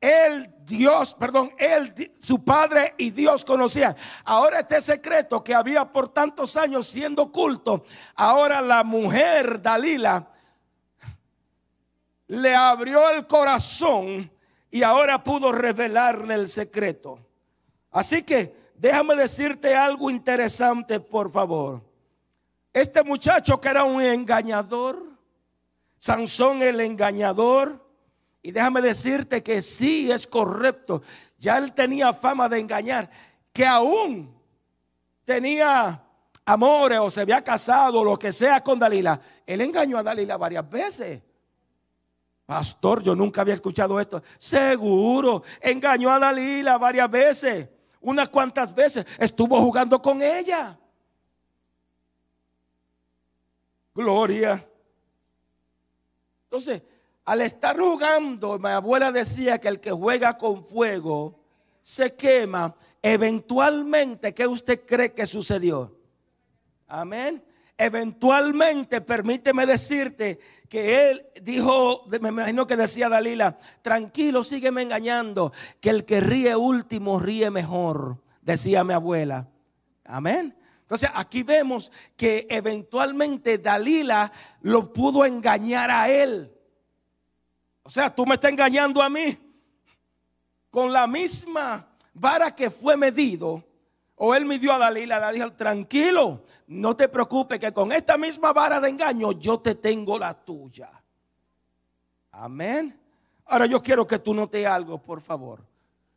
Él, 0.00 0.54
Dios, 0.60 1.14
perdón, 1.14 1.52
él, 1.58 2.12
su 2.20 2.44
padre 2.44 2.94
y 2.98 3.10
Dios 3.10 3.44
conocían. 3.44 3.96
Ahora 4.24 4.60
este 4.60 4.80
secreto 4.80 5.42
que 5.42 5.54
había 5.54 5.84
por 5.84 6.08
tantos 6.08 6.56
años 6.56 6.86
siendo 6.86 7.22
oculto, 7.22 7.84
ahora 8.14 8.60
la 8.60 8.84
mujer 8.84 9.60
Dalila 9.60 10.28
le 12.28 12.54
abrió 12.54 13.10
el 13.10 13.26
corazón 13.26 14.30
y 14.70 14.82
ahora 14.82 15.24
pudo 15.24 15.50
revelarle 15.50 16.34
el 16.34 16.48
secreto. 16.48 17.18
Así 17.90 18.22
que 18.22 18.54
déjame 18.76 19.16
decirte 19.16 19.74
algo 19.74 20.10
interesante, 20.10 21.00
por 21.00 21.30
favor. 21.30 21.82
Este 22.72 23.02
muchacho 23.02 23.60
que 23.60 23.68
era 23.68 23.82
un 23.82 24.00
engañador, 24.00 25.02
Sansón 25.98 26.62
el 26.62 26.80
engañador, 26.80 27.87
y 28.48 28.50
déjame 28.50 28.80
decirte 28.80 29.42
que 29.42 29.60
sí 29.60 30.10
es 30.10 30.26
correcto. 30.26 31.02
Ya 31.36 31.58
él 31.58 31.74
tenía 31.74 32.14
fama 32.14 32.48
de 32.48 32.58
engañar, 32.58 33.10
que 33.52 33.66
aún 33.66 34.34
tenía 35.22 36.02
amores 36.46 36.98
o 36.98 37.10
se 37.10 37.20
había 37.20 37.44
casado, 37.44 38.02
lo 38.02 38.18
que 38.18 38.32
sea 38.32 38.62
con 38.64 38.78
Dalila. 38.78 39.20
Él 39.44 39.60
engañó 39.60 39.98
a 39.98 40.02
Dalila 40.02 40.38
varias 40.38 40.66
veces. 40.70 41.22
Pastor, 42.46 43.02
yo 43.02 43.14
nunca 43.14 43.42
había 43.42 43.52
escuchado 43.52 44.00
esto. 44.00 44.22
Seguro, 44.38 45.42
engañó 45.60 46.10
a 46.10 46.18
Dalila 46.18 46.78
varias 46.78 47.10
veces. 47.10 47.68
Unas 48.00 48.30
cuantas 48.30 48.74
veces 48.74 49.04
estuvo 49.18 49.60
jugando 49.60 50.00
con 50.00 50.22
ella. 50.22 50.74
Gloria. 53.94 54.66
Entonces, 56.44 56.82
al 57.28 57.42
estar 57.42 57.78
jugando, 57.78 58.58
mi 58.58 58.70
abuela 58.70 59.12
decía 59.12 59.58
que 59.58 59.68
el 59.68 59.80
que 59.80 59.90
juega 59.90 60.38
con 60.38 60.64
fuego 60.64 61.38
se 61.82 62.14
quema. 62.16 62.74
Eventualmente, 63.02 64.32
¿qué 64.32 64.46
usted 64.46 64.86
cree 64.86 65.12
que 65.12 65.26
sucedió? 65.26 65.94
Amén. 66.86 67.44
Eventualmente, 67.76 69.02
permíteme 69.02 69.66
decirte 69.66 70.40
que 70.70 71.10
él 71.10 71.26
dijo, 71.42 72.06
me 72.18 72.30
imagino 72.30 72.66
que 72.66 72.78
decía 72.78 73.10
Dalila, 73.10 73.58
tranquilo, 73.82 74.42
sígueme 74.42 74.80
engañando, 74.80 75.52
que 75.80 75.90
el 75.90 76.06
que 76.06 76.20
ríe 76.20 76.56
último 76.56 77.20
ríe 77.20 77.50
mejor, 77.50 78.22
decía 78.40 78.84
mi 78.84 78.94
abuela. 78.94 79.46
Amén. 80.06 80.56
Entonces 80.80 81.10
aquí 81.14 81.42
vemos 81.42 81.92
que 82.16 82.46
eventualmente 82.48 83.58
Dalila 83.58 84.32
lo 84.62 84.94
pudo 84.94 85.26
engañar 85.26 85.90
a 85.90 86.08
él. 86.08 86.54
O 87.88 87.90
sea, 87.90 88.14
tú 88.14 88.26
me 88.26 88.34
estás 88.34 88.50
engañando 88.50 89.00
a 89.00 89.08
mí 89.08 89.34
con 90.68 90.92
la 90.92 91.06
misma 91.06 91.88
vara 92.12 92.54
que 92.54 92.68
fue 92.68 92.98
medido. 92.98 93.64
O 94.14 94.34
él 94.34 94.44
midió 94.44 94.74
a 94.74 94.78
Dalila, 94.78 95.32
le 95.32 95.38
dijo, 95.38 95.54
tranquilo, 95.54 96.44
no 96.66 96.94
te 96.94 97.08
preocupes 97.08 97.58
que 97.58 97.72
con 97.72 97.90
esta 97.90 98.18
misma 98.18 98.52
vara 98.52 98.78
de 98.78 98.90
engaño 98.90 99.32
yo 99.32 99.60
te 99.60 99.74
tengo 99.74 100.18
la 100.18 100.34
tuya. 100.34 100.90
Amén. 102.32 103.00
Ahora 103.46 103.64
yo 103.64 103.82
quiero 103.82 104.06
que 104.06 104.18
tú 104.18 104.34
note 104.34 104.66
algo, 104.66 105.02
por 105.02 105.22
favor. 105.22 105.64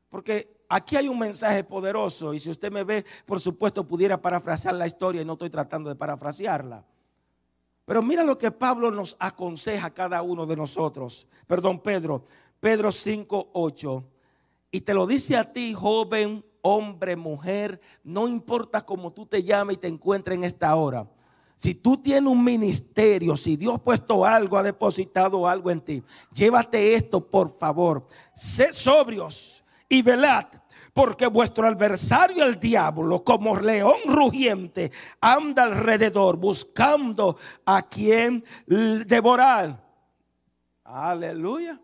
Porque 0.10 0.66
aquí 0.68 0.98
hay 0.98 1.08
un 1.08 1.20
mensaje 1.20 1.64
poderoso 1.64 2.34
y 2.34 2.42
si 2.42 2.50
usted 2.50 2.70
me 2.70 2.84
ve, 2.84 3.06
por 3.26 3.40
supuesto, 3.40 3.88
pudiera 3.88 4.22
parafrasear 4.22 4.76
la 4.76 4.88
historia 4.88 5.22
y 5.22 5.26
no 5.26 5.34
estoy 5.34 5.50
tratando 5.50 5.90
de 5.90 5.96
parafrasearla. 5.96 6.84
Pero 7.92 8.02
mira 8.02 8.24
lo 8.24 8.38
que 8.38 8.52
Pablo 8.52 8.90
nos 8.90 9.18
aconseja 9.20 9.88
a 9.88 9.94
cada 9.94 10.22
uno 10.22 10.46
de 10.46 10.56
nosotros. 10.56 11.28
Perdón, 11.46 11.80
Pedro. 11.80 12.24
Pedro 12.58 12.90
5, 12.90 13.50
8. 13.52 14.04
Y 14.72 14.80
te 14.80 14.94
lo 14.94 15.06
dice 15.06 15.36
a 15.36 15.52
ti, 15.52 15.74
joven, 15.74 16.42
hombre, 16.62 17.18
mujer, 17.18 17.82
no 18.06 18.30
importa 18.30 18.86
cómo 18.86 19.12
tú 19.12 19.26
te 19.26 19.44
llames 19.44 19.76
y 19.76 19.80
te 19.80 19.90
encuentres 19.90 20.38
en 20.38 20.46
esta 20.46 20.74
hora. 20.74 21.06
Si 21.58 21.76
tú 21.76 21.98
tienes 21.98 22.32
un 22.32 22.42
ministerio, 22.42 23.36
si 23.36 23.58
Dios 23.58 23.76
ha 23.76 23.84
puesto 23.84 24.26
algo, 24.26 24.58
ha 24.58 24.64
depositado 24.64 25.46
algo 25.46 25.70
en 25.70 25.82
ti, 25.82 26.02
llévate 26.34 26.96
esto, 26.96 27.20
por 27.20 27.58
favor. 27.58 28.08
Sé 28.34 28.72
sobrios 28.72 29.66
y 29.90 30.02
velad 30.02 30.46
porque 30.94 31.28
vuestro 31.28 31.68
adversario 31.68 32.44
el 32.44 32.60
diablo, 32.60 33.24
como 33.24 33.58
león 33.58 34.00
rugiente, 34.06 34.92
anda 35.20 35.64
alrededor 35.64 36.38
buscando 36.38 37.38
a 37.66 37.82
quien 37.84 38.44
devorar. 38.66 39.82
Aleluya. 40.84 41.80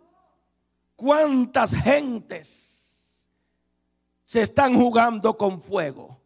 ¿Cuántas 0.96 1.74
gentes 1.74 3.26
se 4.26 4.42
están 4.42 4.76
jugando 4.76 5.38
con 5.38 5.62
fuego? 5.62 6.20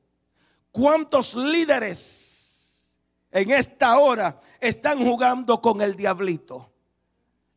¿Cuántos 0.71 1.35
líderes 1.35 2.95
en 3.31 3.51
esta 3.51 3.97
hora 3.99 4.39
están 4.59 5.03
jugando 5.03 5.61
con 5.61 5.81
el 5.81 5.95
diablito? 5.95 6.70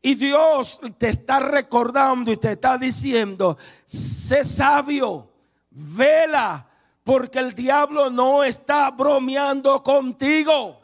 Y 0.05 0.13
Dios 0.13 0.79
te 0.99 1.09
está 1.09 1.39
recordando 1.39 2.31
y 2.31 2.37
te 2.37 2.51
está 2.51 2.77
diciendo, 2.77 3.57
sé 3.85 4.43
sabio, 4.45 5.31
vela, 5.71 6.63
porque 7.03 7.39
el 7.39 7.55
diablo 7.55 8.11
no 8.11 8.43
está 8.43 8.91
bromeando 8.91 9.81
contigo. 9.81 10.79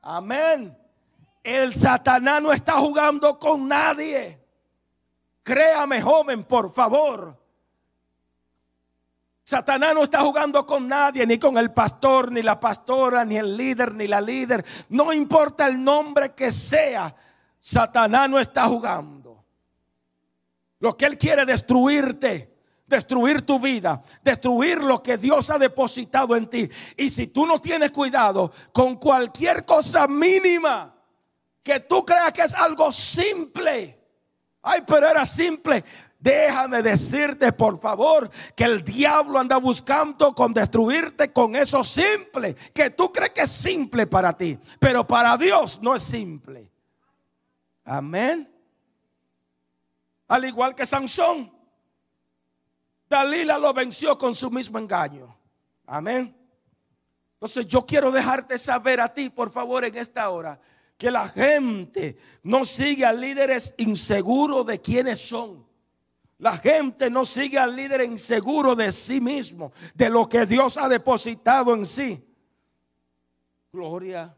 Amén. 0.00 0.74
El 1.44 1.74
Satanás 1.74 2.40
no 2.40 2.50
está 2.50 2.80
jugando 2.80 3.38
con 3.38 3.68
nadie. 3.68 4.42
Créame, 5.42 6.00
joven, 6.00 6.42
por 6.44 6.72
favor. 6.72 7.38
Satanás 9.44 9.94
no 9.94 10.02
está 10.02 10.22
jugando 10.22 10.64
con 10.64 10.88
nadie, 10.88 11.26
ni 11.26 11.38
con 11.38 11.58
el 11.58 11.72
pastor, 11.72 12.32
ni 12.32 12.40
la 12.40 12.58
pastora, 12.58 13.22
ni 13.22 13.36
el 13.36 13.54
líder, 13.54 13.94
ni 13.94 14.06
la 14.06 14.22
líder. 14.22 14.64
No 14.88 15.12
importa 15.12 15.66
el 15.66 15.84
nombre 15.84 16.34
que 16.34 16.50
sea, 16.50 17.14
Satanás 17.60 18.28
no 18.28 18.38
está 18.38 18.66
jugando. 18.66 19.44
Lo 20.78 20.96
que 20.96 21.04
él 21.04 21.18
quiere 21.18 21.42
es 21.42 21.48
destruirte, 21.48 22.50
destruir 22.86 23.42
tu 23.42 23.60
vida, 23.60 24.02
destruir 24.22 24.82
lo 24.82 25.02
que 25.02 25.16
Dios 25.16 25.50
ha 25.50 25.58
depositado 25.58 26.34
en 26.34 26.48
ti. 26.48 26.68
Y 26.96 27.10
si 27.10 27.28
tú 27.28 27.46
no 27.46 27.58
tienes 27.58 27.92
cuidado 27.92 28.52
con 28.72 28.96
cualquier 28.96 29.64
cosa 29.64 30.08
mínima 30.08 30.96
que 31.62 31.80
tú 31.80 32.04
creas 32.04 32.32
que 32.32 32.42
es 32.42 32.54
algo 32.54 32.90
simple, 32.90 33.98
ay, 34.62 34.82
pero 34.86 35.08
era 35.08 35.26
simple. 35.26 35.84
Déjame 36.18 36.82
decirte, 36.82 37.52
por 37.52 37.80
favor, 37.80 38.30
que 38.54 38.64
el 38.64 38.84
diablo 38.84 39.38
anda 39.38 39.56
buscando 39.56 40.34
con 40.34 40.52
destruirte 40.52 41.32
con 41.32 41.56
eso 41.56 41.82
simple, 41.82 42.54
que 42.74 42.90
tú 42.90 43.10
crees 43.10 43.30
que 43.30 43.42
es 43.42 43.50
simple 43.50 44.06
para 44.06 44.36
ti, 44.36 44.58
pero 44.78 45.06
para 45.06 45.36
Dios 45.38 45.80
no 45.82 45.94
es 45.94 46.02
simple. 46.02 46.69
Amén. 47.90 48.48
Al 50.28 50.44
igual 50.44 50.76
que 50.76 50.86
Sansón, 50.86 51.52
Dalila 53.08 53.58
lo 53.58 53.74
venció 53.74 54.16
con 54.16 54.32
su 54.32 54.48
mismo 54.48 54.78
engaño. 54.78 55.36
Amén. 55.86 56.32
Entonces 57.32 57.66
yo 57.66 57.84
quiero 57.84 58.12
dejarte 58.12 58.58
saber 58.58 59.00
a 59.00 59.12
ti, 59.12 59.28
por 59.28 59.50
favor, 59.50 59.84
en 59.84 59.96
esta 59.96 60.30
hora, 60.30 60.60
que 60.96 61.10
la 61.10 61.28
gente 61.30 62.16
no 62.44 62.64
sigue 62.64 63.04
a 63.04 63.12
líderes 63.12 63.74
inseguros 63.78 64.64
de 64.66 64.80
quiénes 64.80 65.20
son. 65.20 65.66
La 66.38 66.56
gente 66.58 67.10
no 67.10 67.24
sigue 67.24 67.58
al 67.58 67.74
líder 67.74 68.02
inseguro 68.02 68.76
de 68.76 68.92
sí 68.92 69.20
mismo, 69.20 69.72
de 69.94 70.10
lo 70.10 70.28
que 70.28 70.46
Dios 70.46 70.76
ha 70.76 70.88
depositado 70.88 71.74
en 71.74 71.84
sí. 71.84 72.24
Gloria. 73.72 74.36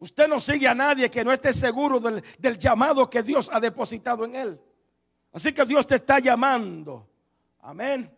Usted 0.00 0.28
no 0.28 0.38
sigue 0.38 0.68
a 0.68 0.74
nadie 0.74 1.10
que 1.10 1.24
no 1.24 1.32
esté 1.32 1.52
seguro 1.52 1.98
del, 1.98 2.58
llamado 2.58 3.10
que 3.10 3.22
Dios 3.22 3.50
ha 3.52 3.58
depositado 3.58 4.24
en 4.24 4.36
él. 4.36 4.60
Así 5.32 5.52
que 5.52 5.64
Dios 5.64 5.86
te 5.86 5.96
está 5.96 6.20
llamando. 6.20 7.08
Amén. 7.62 8.10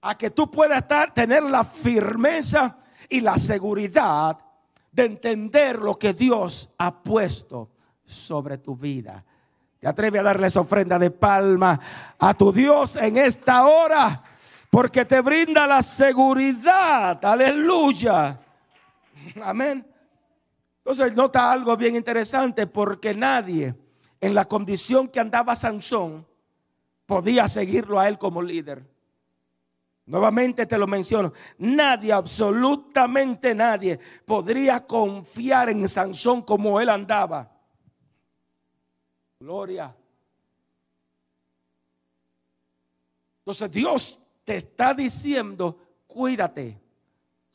A 0.00 0.16
que 0.16 0.30
tú 0.30 0.50
puedas 0.50 0.78
estar, 0.78 1.14
tener 1.14 1.44
la 1.44 1.64
firmeza 1.64 2.78
y 3.08 3.20
la 3.20 3.38
seguridad 3.38 4.38
de 4.90 5.04
entender 5.04 5.78
lo 5.78 5.96
que 5.96 6.12
Dios 6.12 6.70
ha 6.78 7.02
puesto 7.02 7.70
sobre 8.04 8.58
tu 8.58 8.76
vida. 8.76 9.24
Te 9.78 9.86
atreve 9.86 10.18
a 10.18 10.24
darles 10.24 10.56
ofrenda 10.56 10.98
de 10.98 11.10
palma 11.10 11.78
a 12.18 12.34
tu 12.34 12.50
Dios 12.50 12.96
en 12.96 13.16
esta 13.16 13.64
hora, 13.66 14.24
porque 14.70 15.04
te 15.04 15.20
brinda 15.20 15.66
la 15.66 15.82
seguridad. 15.82 17.24
Aleluya. 17.24 18.40
Amén. 19.42 19.95
Entonces 20.86 21.16
nota 21.16 21.50
algo 21.50 21.76
bien 21.76 21.96
interesante, 21.96 22.68
porque 22.68 23.12
nadie 23.12 23.74
en 24.20 24.34
la 24.36 24.44
condición 24.44 25.08
que 25.08 25.18
andaba 25.18 25.56
Sansón 25.56 26.24
podía 27.06 27.48
seguirlo 27.48 27.98
a 27.98 28.06
él 28.06 28.18
como 28.18 28.40
líder. 28.40 28.86
Nuevamente 30.04 30.64
te 30.64 30.78
lo 30.78 30.86
menciono, 30.86 31.32
nadie, 31.58 32.12
absolutamente 32.12 33.52
nadie, 33.52 33.98
podría 34.24 34.86
confiar 34.86 35.70
en 35.70 35.88
Sansón 35.88 36.42
como 36.42 36.80
él 36.80 36.88
andaba. 36.88 37.50
Gloria. 39.40 39.92
Entonces 43.40 43.70
Dios 43.72 44.24
te 44.44 44.54
está 44.54 44.94
diciendo, 44.94 45.80
cuídate. 46.06 46.85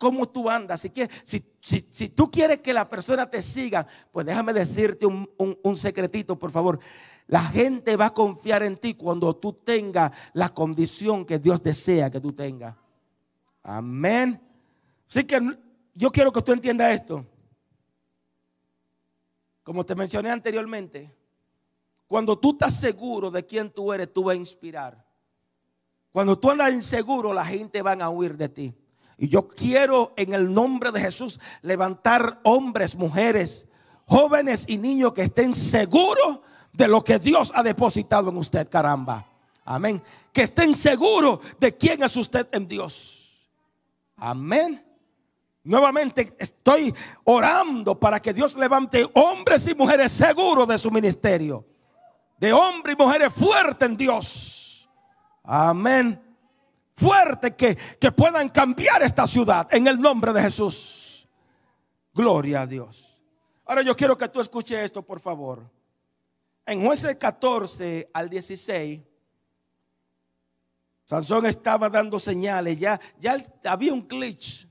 ¿Cómo 0.02 0.28
tú 0.28 0.50
andas? 0.50 0.82
Si, 0.82 1.44
si, 1.92 2.10
tú 2.10 2.32
quieres 2.32 2.60
que 2.62 2.74
la 2.74 2.90
persona 2.90 3.30
te 3.30 3.40
siga, 3.40 3.86
pues 4.10 4.26
déjame 4.26 4.52
decirte 4.52 5.06
un, 5.06 5.30
un 5.38 5.78
secretito, 5.78 6.40
por 6.40 6.50
favor. 6.50 6.80
La 7.28 7.44
gente 7.44 7.96
va 7.96 8.08
a 8.08 8.14
confiar 8.16 8.64
en 8.64 8.78
ti 8.78 8.96
cuando 8.96 9.36
tú 9.36 9.54
tengas 9.54 10.12
la 10.34 10.50
condición 10.50 11.24
que 11.24 11.38
Dios 11.38 11.62
desea 11.62 12.10
que 12.10 12.20
tú 12.20 12.34
tengas. 12.34 12.76
Amén. 13.62 14.42
Así 15.08 15.24
que 15.24 15.40
yo 15.94 16.10
quiero 16.10 16.32
que 16.32 16.42
tú 16.42 16.52
entiendas 16.52 16.96
esto. 16.96 17.24
Como 19.62 19.86
te 19.86 19.94
mencioné 19.94 20.32
anteriormente, 20.32 21.16
cuando 22.08 22.40
tú 22.40 22.54
estás 22.54 22.76
seguro 22.76 23.30
de 23.30 23.46
quién 23.46 23.70
tú 23.70 23.94
eres, 23.94 24.12
tú 24.12 24.24
vas 24.24 24.34
a 24.34 24.40
inspirar. 24.40 25.06
Cuando 26.12 26.40
tú 26.40 26.50
andas 26.50 26.74
inseguro, 26.74 27.32
la 27.34 27.46
gente 27.46 27.84
va 27.84 27.92
a 27.94 28.10
huir 28.10 28.36
de 28.36 28.50
ti. 28.50 28.76
Y 29.22 29.30
yo 29.30 29.48
quiero 29.48 30.14
en 30.18 30.34
el 30.34 30.52
nombre 30.52 30.92
de 30.92 31.00
Jesús 31.00 31.40
levantar 31.62 32.40
hombres, 32.42 32.96
mujeres, 32.96 33.70
jóvenes 34.08 34.66
y 34.68 34.80
niños 34.80 35.14
que 35.14 35.22
estén 35.22 35.54
seguros 35.54 36.40
de 36.74 36.88
lo 36.88 37.04
que 37.04 37.20
Dios 37.20 37.52
ha 37.54 37.62
depositado 37.62 38.32
en 38.32 38.38
usted, 38.38 38.68
caramba. 38.68 39.28
Amén. 39.64 40.02
Que 40.34 40.42
estén 40.42 40.76
seguros 40.76 41.40
de 41.60 41.78
quién 41.78 42.02
es 42.02 42.18
usted 42.18 42.48
en 42.52 42.68
Dios. 42.68 43.48
Amén. 44.18 44.84
Nuevamente 45.64 46.36
estoy 46.40 46.92
orando 47.24 48.00
para 48.00 48.20
que 48.20 48.34
Dios 48.34 48.58
levante 48.58 49.08
hombres 49.14 49.68
y 49.68 49.76
mujeres 49.76 50.12
seguros 50.12 50.68
de 50.68 50.80
su 50.80 50.90
ministerio 50.90 51.64
de 52.40 52.52
hombres 52.52 52.96
y 52.98 53.04
mujeres 53.04 53.32
fuertes 53.32 53.88
en 53.88 53.96
Dios. 53.96 54.90
Amén. 55.44 56.20
Fuertes 57.02 57.56
que, 57.56 57.76
que 57.76 58.12
puedan 58.12 58.50
cambiar 58.50 59.02
esta 59.02 59.26
ciudad 59.26 59.68
en 59.72 59.88
el 59.88 60.00
nombre 60.00 60.32
de 60.32 60.42
Jesús. 60.44 61.28
Gloria 62.14 62.62
a 62.62 62.68
Dios. 62.68 63.24
Ahora 63.66 63.82
yo 63.82 63.96
quiero 63.96 64.16
que 64.16 64.30
tú 64.30 64.40
escuches 64.40 64.78
esto, 64.80 65.02
por 65.02 65.20
favor. 65.20 65.68
En 66.64 66.86
jueces 66.86 67.18
14 67.18 68.12
al 68.14 68.30
16, 68.30 69.02
Sansón 71.06 71.48
estaba 71.48 71.90
dando 71.90 72.20
señales. 72.20 72.80
Ya, 72.80 73.00
ya 73.20 73.36
había 73.66 73.94
un 73.94 74.08
glitch. 74.08 74.68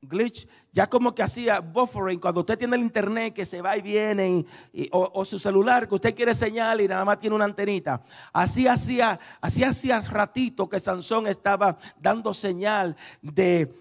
Glitch 0.00 0.48
ya 0.76 0.90
como 0.90 1.14
que 1.14 1.22
hacía 1.22 1.60
buffering, 1.60 2.20
cuando 2.20 2.40
usted 2.40 2.58
tiene 2.58 2.76
el 2.76 2.82
internet 2.82 3.32
que 3.32 3.46
se 3.46 3.62
va 3.62 3.78
y 3.78 3.80
viene, 3.80 4.44
o, 4.92 5.24
su 5.24 5.38
celular 5.38 5.88
que 5.88 5.94
usted 5.94 6.14
quiere 6.14 6.34
señal 6.34 6.82
y 6.82 6.86
nada 6.86 7.02
más 7.02 7.18
tiene 7.18 7.34
una 7.34 7.46
antenita. 7.46 8.02
Así 8.30 8.68
hacía, 8.68 9.18
así 9.40 9.64
hacía 9.64 9.98
ratito 10.00 10.68
que 10.68 10.78
Sansón 10.78 11.28
estaba 11.28 11.78
dando 11.98 12.34
señal 12.34 12.94
de, 13.22 13.74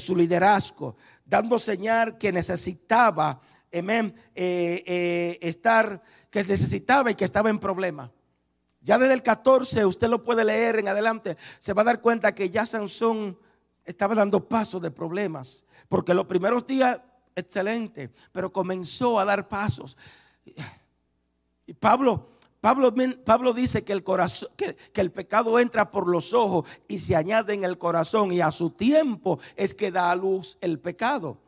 su 0.00 0.16
liderazgo, 0.16 0.96
dando 1.24 1.56
señal 1.56 2.18
que 2.18 2.32
necesitaba, 2.32 3.40
eh, 3.70 4.12
eh, 4.34 5.38
estar, 5.40 6.02
que 6.30 6.42
necesitaba 6.42 7.12
y 7.12 7.14
que 7.14 7.26
estaba 7.26 7.48
en 7.48 7.60
problema. 7.60 8.10
Ya 8.80 8.98
desde 8.98 9.14
el 9.14 9.22
14, 9.22 9.84
usted 9.84 10.08
lo 10.08 10.24
puede 10.24 10.44
leer 10.44 10.80
en 10.80 10.88
adelante, 10.88 11.36
se 11.60 11.74
va 11.74 11.82
a 11.82 11.84
dar 11.84 12.00
cuenta 12.00 12.34
que 12.34 12.50
ya 12.50 12.66
Sansón 12.66 13.38
estaba 13.84 14.16
dando 14.16 14.48
pasos 14.48 14.82
de 14.82 14.90
problemas. 14.90 15.62
Porque 15.88 16.14
los 16.14 16.26
primeros 16.26 16.66
días, 16.66 17.00
excelente, 17.34 18.12
pero 18.32 18.52
comenzó 18.52 19.18
a 19.18 19.24
dar 19.24 19.48
pasos. 19.48 19.96
Y 21.66 21.74
Pablo, 21.74 22.30
Pablo, 22.60 22.92
Pablo 23.24 23.52
dice 23.52 23.84
que 23.84 23.92
el, 23.92 24.02
corazón, 24.02 24.48
que, 24.56 24.74
que 24.74 25.00
el 25.00 25.12
pecado 25.12 25.58
entra 25.58 25.90
por 25.90 26.08
los 26.08 26.32
ojos 26.32 26.68
y 26.88 26.98
se 26.98 27.14
añade 27.14 27.54
en 27.54 27.64
el 27.64 27.78
corazón 27.78 28.32
y 28.32 28.40
a 28.40 28.50
su 28.50 28.70
tiempo 28.70 29.38
es 29.56 29.74
que 29.74 29.92
da 29.92 30.10
a 30.10 30.16
luz 30.16 30.58
el 30.60 30.78
pecado. 30.80 31.38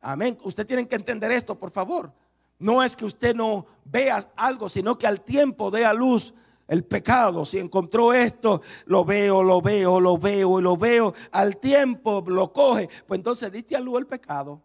Amén. 0.00 0.38
Usted 0.42 0.66
tiene 0.66 0.86
que 0.86 0.94
entender 0.94 1.32
esto, 1.32 1.58
por 1.58 1.70
favor. 1.70 2.12
No 2.58 2.82
es 2.82 2.94
que 2.94 3.04
usted 3.04 3.34
no 3.34 3.66
vea 3.84 4.20
algo, 4.36 4.68
sino 4.68 4.96
que 4.96 5.06
al 5.06 5.22
tiempo 5.22 5.70
dé 5.70 5.84
a 5.84 5.92
luz 5.92 6.32
el 6.66 6.84
pecado, 6.84 7.44
si 7.44 7.58
encontró 7.58 8.14
esto, 8.14 8.62
lo 8.86 9.04
veo, 9.04 9.42
lo 9.42 9.60
veo, 9.60 10.00
lo 10.00 10.16
veo 10.16 10.58
y 10.58 10.62
lo 10.62 10.76
veo, 10.76 11.14
al 11.30 11.58
tiempo 11.58 12.24
lo 12.26 12.52
coge, 12.52 12.88
pues 13.06 13.18
entonces 13.18 13.52
diste 13.52 13.76
a 13.76 13.80
luz 13.80 13.98
el 13.98 14.06
pecado. 14.06 14.60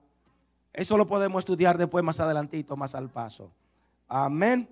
Eso 0.72 0.98
lo 0.98 1.06
podemos 1.06 1.40
estudiar 1.40 1.78
después 1.78 2.04
más 2.04 2.20
adelantito, 2.20 2.78
más 2.78 2.96
al 2.96 3.10
paso. 3.10 3.52
Amén. 4.08 4.68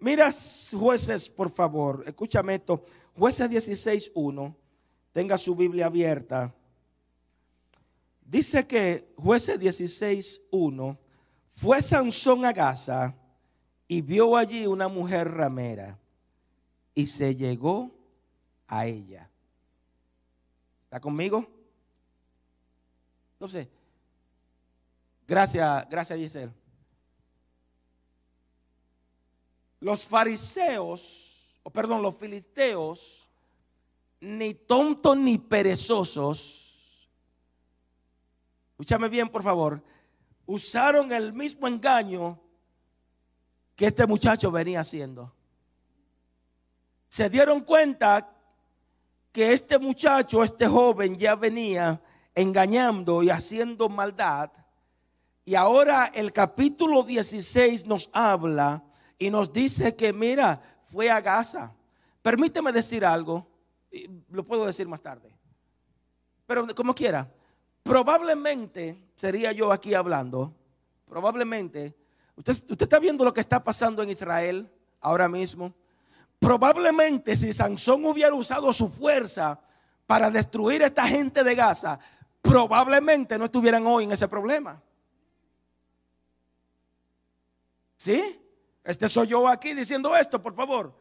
Mira, 0.00 0.30
jueces, 0.72 1.28
por 1.28 1.50
favor, 1.50 2.02
escúchame 2.06 2.56
esto. 2.56 2.84
Jueces 3.16 3.48
16.1, 3.50 4.54
tenga 5.12 5.38
su 5.38 5.54
Biblia 5.54 5.86
abierta. 5.86 6.52
Dice 8.22 8.66
que 8.66 9.12
jueces 9.16 9.60
16.1, 9.60 10.98
fue 11.48 11.80
Sansón 11.80 12.44
a 12.44 12.52
Gaza 12.52 13.14
y 13.86 14.00
vio 14.00 14.36
allí 14.36 14.66
una 14.66 14.88
mujer 14.88 15.30
ramera 15.30 15.96
y 16.96 17.06
se 17.06 17.36
llegó 17.36 17.94
a 18.66 18.86
ella. 18.86 19.30
¿Está 20.84 20.98
conmigo? 20.98 21.46
No 23.38 23.46
sé. 23.46 23.70
Gracias, 25.28 25.88
gracias 25.90 26.18
Giselle. 26.18 26.52
Los 29.80 30.06
fariseos, 30.06 31.60
o 31.62 31.70
perdón, 31.70 32.00
los 32.00 32.16
filisteos 32.16 33.28
ni 34.20 34.54
tontos 34.54 35.18
ni 35.18 35.36
perezosos, 35.36 37.10
escúchame 38.70 39.10
bien 39.10 39.28
por 39.28 39.42
favor, 39.42 39.82
usaron 40.46 41.12
el 41.12 41.34
mismo 41.34 41.68
engaño 41.68 42.40
que 43.76 43.86
este 43.86 44.06
muchacho 44.06 44.50
venía 44.50 44.80
haciendo. 44.80 45.36
Se 47.08 47.30
dieron 47.30 47.60
cuenta 47.60 48.30
que 49.32 49.52
este 49.52 49.78
muchacho, 49.78 50.42
este 50.42 50.66
joven 50.66 51.16
ya 51.16 51.34
venía 51.34 52.00
engañando 52.34 53.22
y 53.22 53.30
haciendo 53.30 53.88
maldad. 53.88 54.50
Y 55.44 55.54
ahora 55.54 56.10
el 56.14 56.32
capítulo 56.32 57.02
16 57.02 57.86
nos 57.86 58.10
habla 58.12 58.82
y 59.18 59.30
nos 59.30 59.52
dice 59.52 59.94
que, 59.94 60.12
mira, 60.12 60.60
fue 60.90 61.10
a 61.10 61.20
Gaza. 61.20 61.72
Permíteme 62.22 62.72
decir 62.72 63.04
algo, 63.04 63.46
lo 64.30 64.44
puedo 64.44 64.66
decir 64.66 64.88
más 64.88 65.00
tarde, 65.00 65.34
pero 66.46 66.66
como 66.74 66.94
quiera, 66.94 67.30
probablemente 67.82 68.98
sería 69.14 69.52
yo 69.52 69.70
aquí 69.70 69.94
hablando, 69.94 70.52
probablemente, 71.06 71.94
usted, 72.34 72.52
usted 72.52 72.82
está 72.82 72.98
viendo 72.98 73.24
lo 73.24 73.32
que 73.32 73.40
está 73.40 73.62
pasando 73.62 74.02
en 74.02 74.10
Israel 74.10 74.68
ahora 75.00 75.28
mismo. 75.28 75.72
Probablemente 76.38 77.36
si 77.36 77.52
Sansón 77.52 78.04
hubiera 78.04 78.34
usado 78.34 78.72
su 78.72 78.88
fuerza 78.88 79.60
para 80.06 80.30
destruir 80.30 80.82
a 80.82 80.86
esta 80.86 81.06
gente 81.06 81.42
de 81.42 81.54
Gaza, 81.54 81.98
probablemente 82.42 83.38
no 83.38 83.46
estuvieran 83.46 83.86
hoy 83.86 84.04
en 84.04 84.12
ese 84.12 84.28
problema. 84.28 84.80
¿Sí? 87.96 88.40
Este 88.84 89.08
soy 89.08 89.26
yo 89.26 89.48
aquí 89.48 89.74
diciendo 89.74 90.14
esto, 90.16 90.40
por 90.40 90.54
favor. 90.54 90.94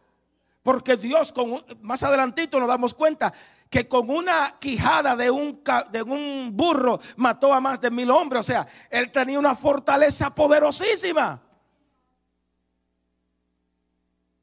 Porque 0.63 0.97
Dios, 0.97 1.31
con, 1.31 1.63
más 1.81 2.01
adelantito 2.01 2.59
nos 2.59 2.67
damos 2.67 2.95
cuenta 2.95 3.31
que 3.69 3.87
con 3.87 4.09
una 4.09 4.55
quijada 4.59 5.15
de 5.15 5.29
un, 5.29 5.61
de 5.91 6.01
un 6.01 6.49
burro 6.55 6.99
mató 7.17 7.53
a 7.53 7.59
más 7.59 7.79
de 7.79 7.91
mil 7.91 8.09
hombres. 8.09 8.39
O 8.39 8.43
sea, 8.43 8.67
él 8.89 9.11
tenía 9.11 9.37
una 9.37 9.53
fortaleza 9.53 10.33
poderosísima. 10.33 11.44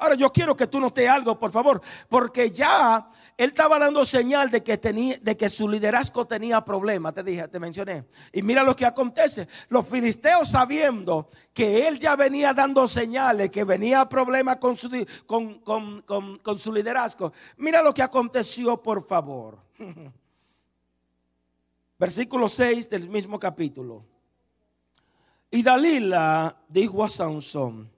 Ahora 0.03 0.17
yo 0.17 0.33
quiero 0.33 0.57
que 0.57 0.67
tú 0.67 0.81
notes 0.81 1.09
algo, 1.09 1.38
por 1.38 1.53
favor, 1.53 1.81
porque 2.09 2.51
ya 2.51 3.09
él 3.37 3.51
estaba 3.51 3.79
dando 3.79 4.05
señal 4.05 4.51
de 4.51 4.61
que, 4.61 4.77
tenía, 4.77 5.17
de 5.23 5.37
que 5.37 5.49
su 5.49 5.69
liderazgo 5.69 6.27
tenía 6.27 6.65
problemas, 6.65 7.15
te 7.15 7.23
dije, 7.23 7.47
te 7.47 7.61
mencioné. 7.61 8.07
Y 8.33 8.43
mira 8.43 8.65
lo 8.65 8.75
que 8.75 8.85
acontece. 8.85 9.47
Los 9.69 9.87
filisteos 9.87 10.51
sabiendo 10.51 11.31
que 11.55 11.87
él 11.87 12.01
ya 12.01 12.17
venía 12.17 12.53
dando 12.53 12.88
señales, 12.88 13.49
que 13.49 13.62
venía 13.62 14.09
problemas 14.09 14.57
con 14.57 14.77
su, 14.77 14.91
con, 15.25 15.61
con 15.61 16.59
su 16.59 16.73
liderazgo. 16.73 17.33
Mira 17.59 17.81
lo 17.81 17.95
que 17.95 18.03
aconteció, 18.03 18.83
por 18.83 19.07
favor. 19.07 19.57
Versículo 21.97 22.49
6 22.49 22.91
del 22.91 23.09
mismo 23.09 23.38
capítulo. 23.38 24.05
Y 25.49 25.62
Dalila 25.62 26.57
dijo 26.67 27.05
a 27.05 27.09
Sansón, 27.09 27.88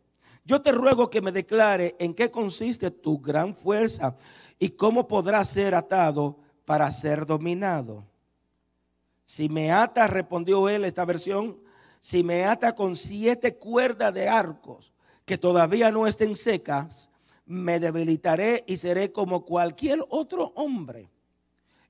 yo 0.44 0.60
te 0.60 0.72
ruego 0.72 1.08
que 1.08 1.20
me 1.20 1.32
declare 1.32 1.96
en 1.98 2.14
qué 2.14 2.30
consiste 2.30 2.90
tu 2.90 3.18
gran 3.18 3.54
fuerza 3.54 4.16
y 4.58 4.70
cómo 4.70 5.08
podrá 5.08 5.44
ser 5.44 5.74
atado 5.74 6.38
para 6.64 6.90
ser 6.92 7.26
dominado. 7.26 8.04
Si 9.24 9.48
me 9.48 9.72
ata, 9.72 10.06
respondió 10.06 10.68
él 10.68 10.84
esta 10.84 11.04
versión, 11.04 11.58
si 11.98 12.22
me 12.22 12.44
ata 12.44 12.74
con 12.74 12.94
siete 12.94 13.56
cuerdas 13.56 14.12
de 14.12 14.28
arcos 14.28 14.92
que 15.24 15.38
todavía 15.38 15.90
no 15.90 16.06
estén 16.06 16.36
secas, 16.36 17.10
me 17.46 17.80
debilitaré 17.80 18.64
y 18.66 18.76
seré 18.76 19.12
como 19.12 19.44
cualquier 19.44 20.04
otro 20.10 20.52
hombre. 20.56 21.10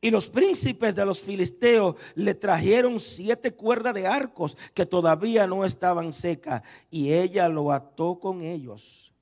Y 0.04 0.10
los 0.10 0.28
príncipes 0.28 0.94
de 0.94 1.06
los 1.06 1.22
filisteos 1.22 1.96
le 2.14 2.34
trajeron 2.34 3.00
siete 3.00 3.54
cuerdas 3.54 3.94
de 3.94 4.06
arcos 4.06 4.54
que 4.74 4.84
todavía 4.84 5.46
no 5.46 5.64
estaban 5.64 6.12
secas 6.12 6.60
y 6.90 7.10
ella 7.10 7.48
lo 7.48 7.72
ató 7.72 8.18
con 8.20 8.42
ellos. 8.42 9.14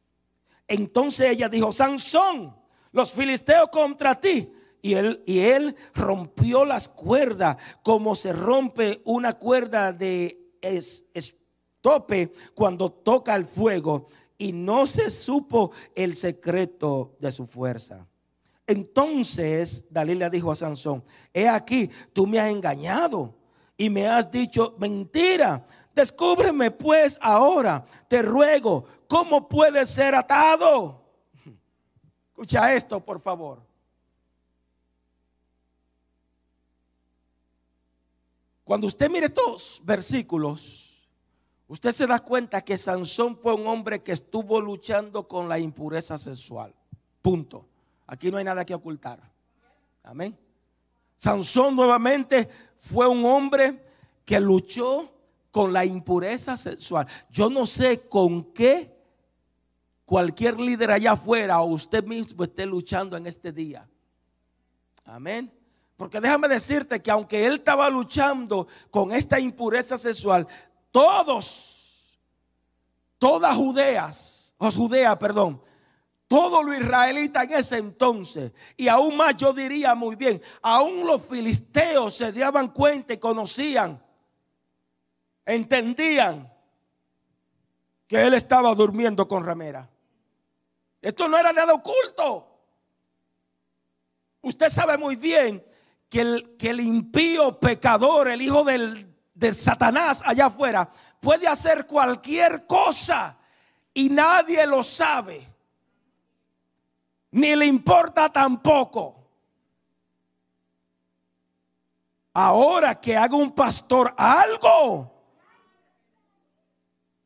Entonces 0.67 1.31
ella 1.31 1.49
dijo, 1.49 1.71
Sansón, 1.71 2.57
los 2.91 3.13
filisteos 3.13 3.69
contra 3.71 4.19
ti. 4.19 4.53
Y 4.83 4.95
él, 4.95 5.23
y 5.25 5.39
él 5.39 5.77
rompió 5.95 6.65
las 6.65 6.89
cuerdas 6.89 7.59
como 7.85 8.17
se 8.17 8.33
rompe 8.33 9.03
una 9.05 9.35
cuerda 9.35 9.93
de 9.93 10.57
estope 10.61 12.33
cuando 12.57 12.91
toca 12.91 13.37
el 13.37 13.45
fuego 13.45 14.09
y 14.37 14.53
no 14.53 14.89
se 14.89 15.11
supo 15.13 15.71
el 15.95 16.17
secreto 16.17 17.15
de 17.21 17.31
su 17.31 17.47
fuerza. 17.47 18.09
Entonces 18.67 19.87
Dalila 19.91 20.31
dijo 20.31 20.53
a 20.53 20.57
Sansón, 20.57 21.05
he 21.33 21.49
aquí, 21.49 21.91
tú 22.13 22.27
me 22.27 22.39
has 22.39 22.51
engañado 22.51 23.35
y 23.77 23.91
me 23.91 24.07
has 24.07 24.31
dicho 24.31 24.75
mentira. 24.79 25.67
Descúbreme 25.95 26.71
pues 26.71 27.19
ahora, 27.21 27.85
te 28.09 28.23
ruego, 28.23 28.85
¿cómo 29.09 29.49
puede 29.49 29.85
ser 29.85 30.15
atado? 30.15 31.03
Escucha 32.31 32.73
esto, 32.75 33.01
por 33.01 33.21
favor. 33.21 33.63
Cuando 38.65 38.87
usted 38.87 39.11
mire 39.11 39.27
estos 39.27 39.83
versículos, 39.85 41.07
usted 41.67 41.93
se 41.93 42.07
da 42.07 42.21
cuenta 42.21 42.63
que 42.63 42.79
Sansón 42.79 43.37
fue 43.37 43.53
un 43.53 43.67
hombre 43.67 44.03
que 44.03 44.13
estuvo 44.13 44.61
luchando 44.61 45.29
con 45.29 45.49
la 45.49 45.59
impureza 45.59 46.17
sexual. 46.17 46.75
Punto. 47.21 47.67
Aquí 48.13 48.31
no 48.31 48.37
hay 48.37 48.45
nada 48.45 48.63
que 48.63 48.75
ocultar. 48.75 49.23
Amén. 50.03 50.39
Sansón 51.17 51.75
nuevamente 51.75 52.47
fue 52.77 53.09
un 53.09 53.25
hombre 53.25 53.83
que 54.23 54.39
luchó 54.39 55.11
con 55.51 55.73
la 55.73 55.87
impureza 55.87 56.59
sexual. 56.59 57.07
Yo 57.31 57.49
no 57.49 57.65
sé 57.65 58.07
con 58.11 58.53
qué 58.53 58.95
cualquier 60.05 60.61
líder 60.61 60.91
allá 60.91 61.13
afuera 61.13 61.63
o 61.63 61.69
usted 61.69 62.05
mismo 62.05 62.45
esté 62.45 62.67
luchando 62.67 63.17
en 63.17 63.27
este 63.27 63.51
día. 63.51 63.89
Amén. 65.07 65.51
Porque 65.97 66.21
déjame 66.21 66.49
decirte 66.49 67.01
que 67.01 67.11
aunque 67.11 67.47
él 67.47 67.55
estaba 67.55 67.89
luchando 67.89 68.69
con 68.91 69.13
esta 69.13 69.41
impureza 69.41 69.97
sexual, 69.97 70.47
todos, 70.91 72.21
todas 73.19 73.57
Judeas, 73.57 74.55
o 74.59 74.71
Judea, 74.71 75.19
perdón, 75.19 75.63
todo 76.33 76.63
lo 76.63 76.73
israelita 76.73 77.43
en 77.43 77.53
ese 77.53 77.77
entonces, 77.77 78.53
y 78.79 78.89
aún 78.89 79.19
más 79.19 79.37
yo 79.37 79.53
diría 79.53 79.95
muy 79.95 80.17
bien, 80.17 80.41
aún 80.63 81.07
los 81.07 81.27
filisteos 81.27 82.15
se 82.15 82.33
daban 82.33 82.69
cuenta 82.69 83.13
y 83.13 83.19
conocían, 83.19 84.03
entendían 85.45 86.51
que 88.07 88.23
él 88.23 88.33
estaba 88.33 88.75
durmiendo 88.75 89.29
con 89.29 89.45
ramera. 89.45 89.87
Esto 91.03 91.29
no 91.29 91.37
era 91.37 91.53
nada 91.53 91.75
oculto. 91.75 92.49
Usted 94.41 94.71
sabe 94.71 94.97
muy 94.97 95.17
bien 95.17 95.63
que 96.09 96.23
el, 96.23 96.57
que 96.57 96.71
el 96.71 96.81
impío 96.81 97.61
pecador, 97.61 98.31
el 98.31 98.41
hijo 98.41 98.65
del, 98.65 99.15
del 99.35 99.55
Satanás 99.55 100.23
allá 100.25 100.47
afuera, 100.47 100.91
puede 101.21 101.47
hacer 101.47 101.87
cualquier 101.87 102.67
cosa 102.67 103.37
y 103.93 104.09
nadie 104.09 104.67
lo 104.67 104.83
sabe 104.83 105.52
ni 107.33 107.57
le 107.57 107.67
importa 107.67 108.29
tampoco. 108.29 109.17
Ahora 112.35 112.95
que 112.99 113.17
haga 113.17 113.37
un 113.37 113.53
pastor 113.53 114.15
algo, 114.17 115.13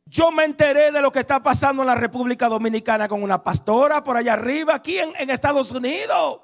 yo 0.07 0.31
me 0.31 0.45
enteré 0.45 0.91
de 0.91 1.01
lo 1.01 1.13
que 1.13 1.21
está 1.21 1.43
pasando 1.43 1.83
en 1.83 1.89
la 1.89 1.95
República 1.95 2.49
Dominicana 2.49 3.09
con 3.09 3.23
una 3.23 3.43
pastora 3.43 4.03
por 4.03 4.17
allá 4.17 4.33
arriba, 4.33 4.75
aquí 4.75 4.99
en, 4.99 5.13
en 5.17 5.31
Estados 5.31 5.71
Unidos. 5.71 6.41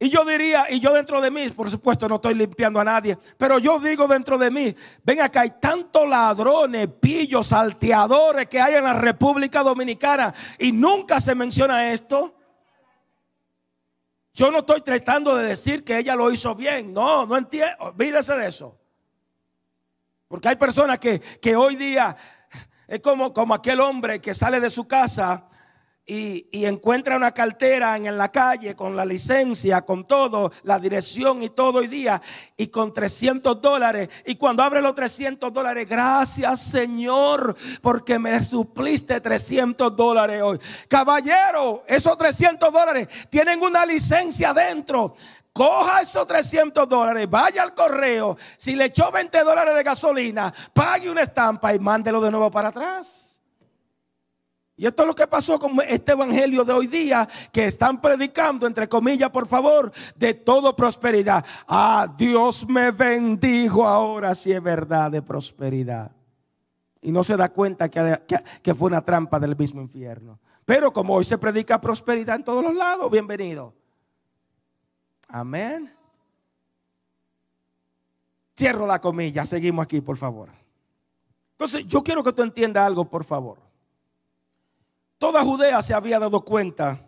Y 0.00 0.10
yo 0.10 0.24
diría, 0.24 0.66
y 0.70 0.78
yo 0.78 0.92
dentro 0.92 1.20
de 1.20 1.28
mí, 1.28 1.48
por 1.50 1.68
supuesto 1.68 2.08
no 2.08 2.16
estoy 2.16 2.34
limpiando 2.34 2.78
a 2.78 2.84
nadie, 2.84 3.18
pero 3.36 3.58
yo 3.58 3.80
digo 3.80 4.06
dentro 4.06 4.38
de 4.38 4.48
mí, 4.48 4.74
ven 5.02 5.20
acá, 5.20 5.40
hay 5.40 5.54
tantos 5.60 6.08
ladrones, 6.08 6.88
pillos, 7.00 7.48
salteadores 7.48 8.46
que 8.46 8.60
hay 8.60 8.74
en 8.74 8.84
la 8.84 8.92
República 8.92 9.60
Dominicana 9.60 10.32
y 10.56 10.70
nunca 10.70 11.18
se 11.18 11.34
menciona 11.34 11.92
esto. 11.92 12.32
Yo 14.32 14.52
no 14.52 14.58
estoy 14.58 14.82
tratando 14.82 15.34
de 15.34 15.48
decir 15.48 15.82
que 15.82 15.98
ella 15.98 16.14
lo 16.14 16.30
hizo 16.30 16.54
bien, 16.54 16.92
no, 16.92 17.26
no 17.26 17.36
entiendo, 17.36 17.74
olvídese 17.80 18.36
de 18.36 18.46
eso. 18.46 18.78
Porque 20.28 20.46
hay 20.46 20.56
personas 20.56 21.00
que, 21.00 21.18
que 21.18 21.56
hoy 21.56 21.74
día 21.74 22.16
es 22.86 23.00
como, 23.00 23.32
como 23.32 23.52
aquel 23.52 23.80
hombre 23.80 24.20
que 24.20 24.32
sale 24.32 24.60
de 24.60 24.70
su 24.70 24.86
casa 24.86 25.47
y, 26.10 26.64
encuentra 26.64 27.16
una 27.16 27.32
cartera 27.32 27.94
en, 27.96 28.16
la 28.16 28.32
calle 28.32 28.74
con 28.74 28.96
la 28.96 29.04
licencia, 29.04 29.82
con 29.82 30.06
todo, 30.06 30.50
la 30.62 30.78
dirección 30.78 31.42
y 31.42 31.50
todo 31.50 31.80
hoy 31.80 31.86
día, 31.86 32.20
y 32.56 32.68
con 32.68 32.94
300 32.94 33.60
dólares. 33.60 34.08
Y 34.24 34.36
cuando 34.36 34.62
abre 34.62 34.80
los 34.80 34.94
300 34.94 35.52
dólares, 35.52 35.86
gracias 35.86 36.62
Señor, 36.62 37.54
porque 37.82 38.18
me 38.18 38.42
supliste 38.42 39.20
300 39.20 39.94
dólares 39.94 40.40
hoy. 40.42 40.58
Caballero, 40.88 41.84
esos 41.86 42.16
300 42.16 42.72
dólares 42.72 43.08
tienen 43.28 43.62
una 43.62 43.84
licencia 43.84 44.54
dentro. 44.54 45.14
Coja 45.52 46.00
esos 46.00 46.26
300 46.26 46.88
dólares, 46.88 47.28
vaya 47.28 47.62
al 47.62 47.74
correo. 47.74 48.38
Si 48.56 48.74
le 48.74 48.86
echó 48.86 49.10
20 49.12 49.42
dólares 49.44 49.74
de 49.74 49.82
gasolina, 49.82 50.54
pague 50.72 51.10
una 51.10 51.22
estampa 51.22 51.74
y 51.74 51.78
mándelo 51.78 52.20
de 52.22 52.30
nuevo 52.30 52.50
para 52.50 52.68
atrás. 52.68 53.27
Y 54.78 54.86
esto 54.86 55.02
es 55.02 55.08
lo 55.08 55.14
que 55.14 55.26
pasó 55.26 55.58
con 55.58 55.76
este 55.88 56.12
evangelio 56.12 56.64
de 56.64 56.72
hoy 56.72 56.86
día 56.86 57.28
que 57.50 57.66
están 57.66 58.00
predicando, 58.00 58.64
entre 58.64 58.88
comillas, 58.88 59.28
por 59.28 59.48
favor, 59.48 59.90
de 60.14 60.34
todo 60.34 60.76
prosperidad. 60.76 61.44
Ah, 61.66 62.14
Dios 62.16 62.64
me 62.68 62.92
bendijo 62.92 63.84
ahora 63.84 64.36
si 64.36 64.52
es 64.52 64.62
verdad 64.62 65.10
de 65.10 65.20
prosperidad. 65.20 66.12
Y 67.02 67.10
no 67.10 67.24
se 67.24 67.36
da 67.36 67.48
cuenta 67.48 67.88
que, 67.88 68.22
que, 68.62 68.72
fue 68.72 68.86
una 68.86 69.04
trampa 69.04 69.40
del 69.40 69.56
mismo 69.56 69.80
infierno. 69.80 70.38
Pero 70.64 70.92
como 70.92 71.14
hoy 71.14 71.24
se 71.24 71.38
predica 71.38 71.80
prosperidad 71.80 72.36
en 72.36 72.44
todos 72.44 72.62
los 72.62 72.74
lados, 72.74 73.10
bienvenido. 73.10 73.74
Amén. 75.26 75.92
Cierro 78.56 78.86
la 78.86 79.00
comilla, 79.00 79.44
seguimos 79.44 79.82
aquí, 79.82 80.00
por 80.00 80.16
favor. 80.16 80.50
Entonces, 81.50 81.84
yo 81.88 82.00
quiero 82.00 82.22
que 82.22 82.32
tú 82.32 82.42
entiendas 82.42 82.86
algo, 82.86 83.04
por 83.04 83.24
favor. 83.24 83.67
Toda 85.18 85.42
Judea 85.42 85.82
se 85.82 85.94
había 85.94 86.20
dado 86.20 86.44
cuenta 86.44 87.04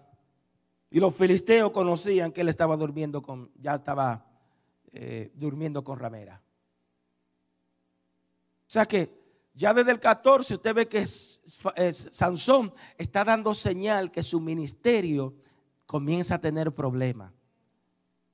y 0.91 0.99
los 0.99 1.15
filisteos 1.15 1.71
conocían 1.71 2.33
que 2.33 2.41
él 2.41 2.49
estaba 2.49 2.77
durmiendo 2.77 3.23
con, 3.23 3.51
ya 3.61 3.77
estaba 3.77 4.27
eh, 4.93 5.31
durmiendo 5.35 5.85
con 5.85 5.99
ramera. 6.01 6.43
O 8.67 8.73
sea 8.73 8.87
que 8.87 9.21
ya 9.55 9.73
desde 9.73 9.93
el 9.93 10.01
14 10.01 10.55
usted 10.55 10.75
ve 10.75 10.89
que 10.89 11.07
Sansón 11.07 12.75
está 12.99 13.23
dando 13.23 13.55
señal 13.55 14.11
que 14.11 14.25
su 14.25 14.41
ministerio 14.41 15.35
comienza 15.87 16.37
a 16.37 16.41
tener 16.41 16.73
problemas. 16.73 17.33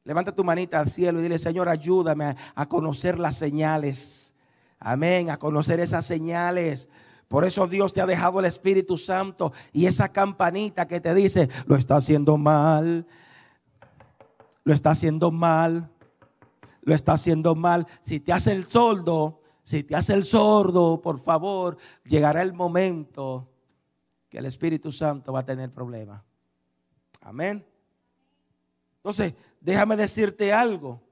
Levanta 0.05 0.35
tu 0.35 0.45
manita 0.45 0.79
al 0.79 0.91
cielo 0.91 1.19
y 1.19 1.23
dile, 1.23 1.39
Señor, 1.39 1.69
ayúdame 1.69 2.37
a 2.55 2.67
conocer 2.67 3.19
las 3.19 3.37
señales. 3.37 4.35
Amén, 4.79 5.31
a 5.31 5.39
conocer 5.39 5.81
esas 5.81 6.07
señales 6.07 6.89
por 7.29 7.45
eso 7.45 7.67
Dios 7.67 7.93
te 7.93 8.01
ha 8.01 8.07
dejado 8.07 8.39
el 8.39 8.47
Espíritu 8.47 8.97
Santo 8.97 9.53
y 9.73 9.87
esa 9.87 10.13
campanita 10.13 10.87
que 10.87 11.01
te 11.01 11.15
dice, 11.15 11.49
lo 11.67 11.77
está 11.77 11.97
haciendo 11.97 12.37
mal, 12.37 13.07
lo 14.63 14.73
está 14.73 14.91
haciendo 14.91 15.31
mal, 15.33 15.91
lo 16.83 16.95
está 16.95 17.15
haciendo 17.15 17.55
mal. 17.57 17.87
Si 18.03 18.21
te 18.21 18.33
hace 18.33 18.53
el 18.53 18.67
sordo, 18.67 19.41
si 19.65 19.83
te 19.83 19.97
hace 19.97 20.15
el 20.15 20.23
sordo, 20.23 21.01
por 21.03 21.19
favor, 21.19 21.77
llegará 22.05 22.43
el 22.43 22.53
momento 22.53 23.49
que 24.29 24.39
el 24.39 24.47
Espíritu 24.47 24.93
Santo 24.93 25.33
va 25.33 25.41
a 25.41 25.45
tener 25.45 25.73
problemas. 25.73 26.23
Amén. 27.23 27.67
Entonces, 28.99 29.35
déjame 29.61 29.97
decirte 29.97 30.53
algo. 30.53 31.03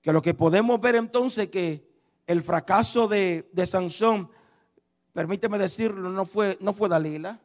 Que 0.00 0.12
lo 0.12 0.22
que 0.22 0.32
podemos 0.32 0.80
ver 0.80 0.94
entonces 0.94 1.48
que 1.48 1.86
el 2.26 2.42
fracaso 2.42 3.08
de, 3.08 3.50
de 3.52 3.66
Sansón 3.66 4.30
permíteme 5.16 5.56
decirlo, 5.56 6.10
no 6.10 6.26
fue, 6.26 6.58
no 6.60 6.74
fue 6.74 6.90
Dalila. 6.90 7.40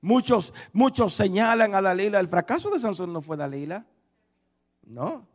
Muchos, 0.00 0.54
muchos 0.72 1.12
señalan 1.12 1.74
a 1.74 1.82
Dalila. 1.82 2.20
El 2.20 2.28
fracaso 2.28 2.70
de 2.70 2.78
Sansón 2.78 3.12
no 3.12 3.20
fue 3.20 3.36
Dalila. 3.36 3.84
No. 4.84 5.26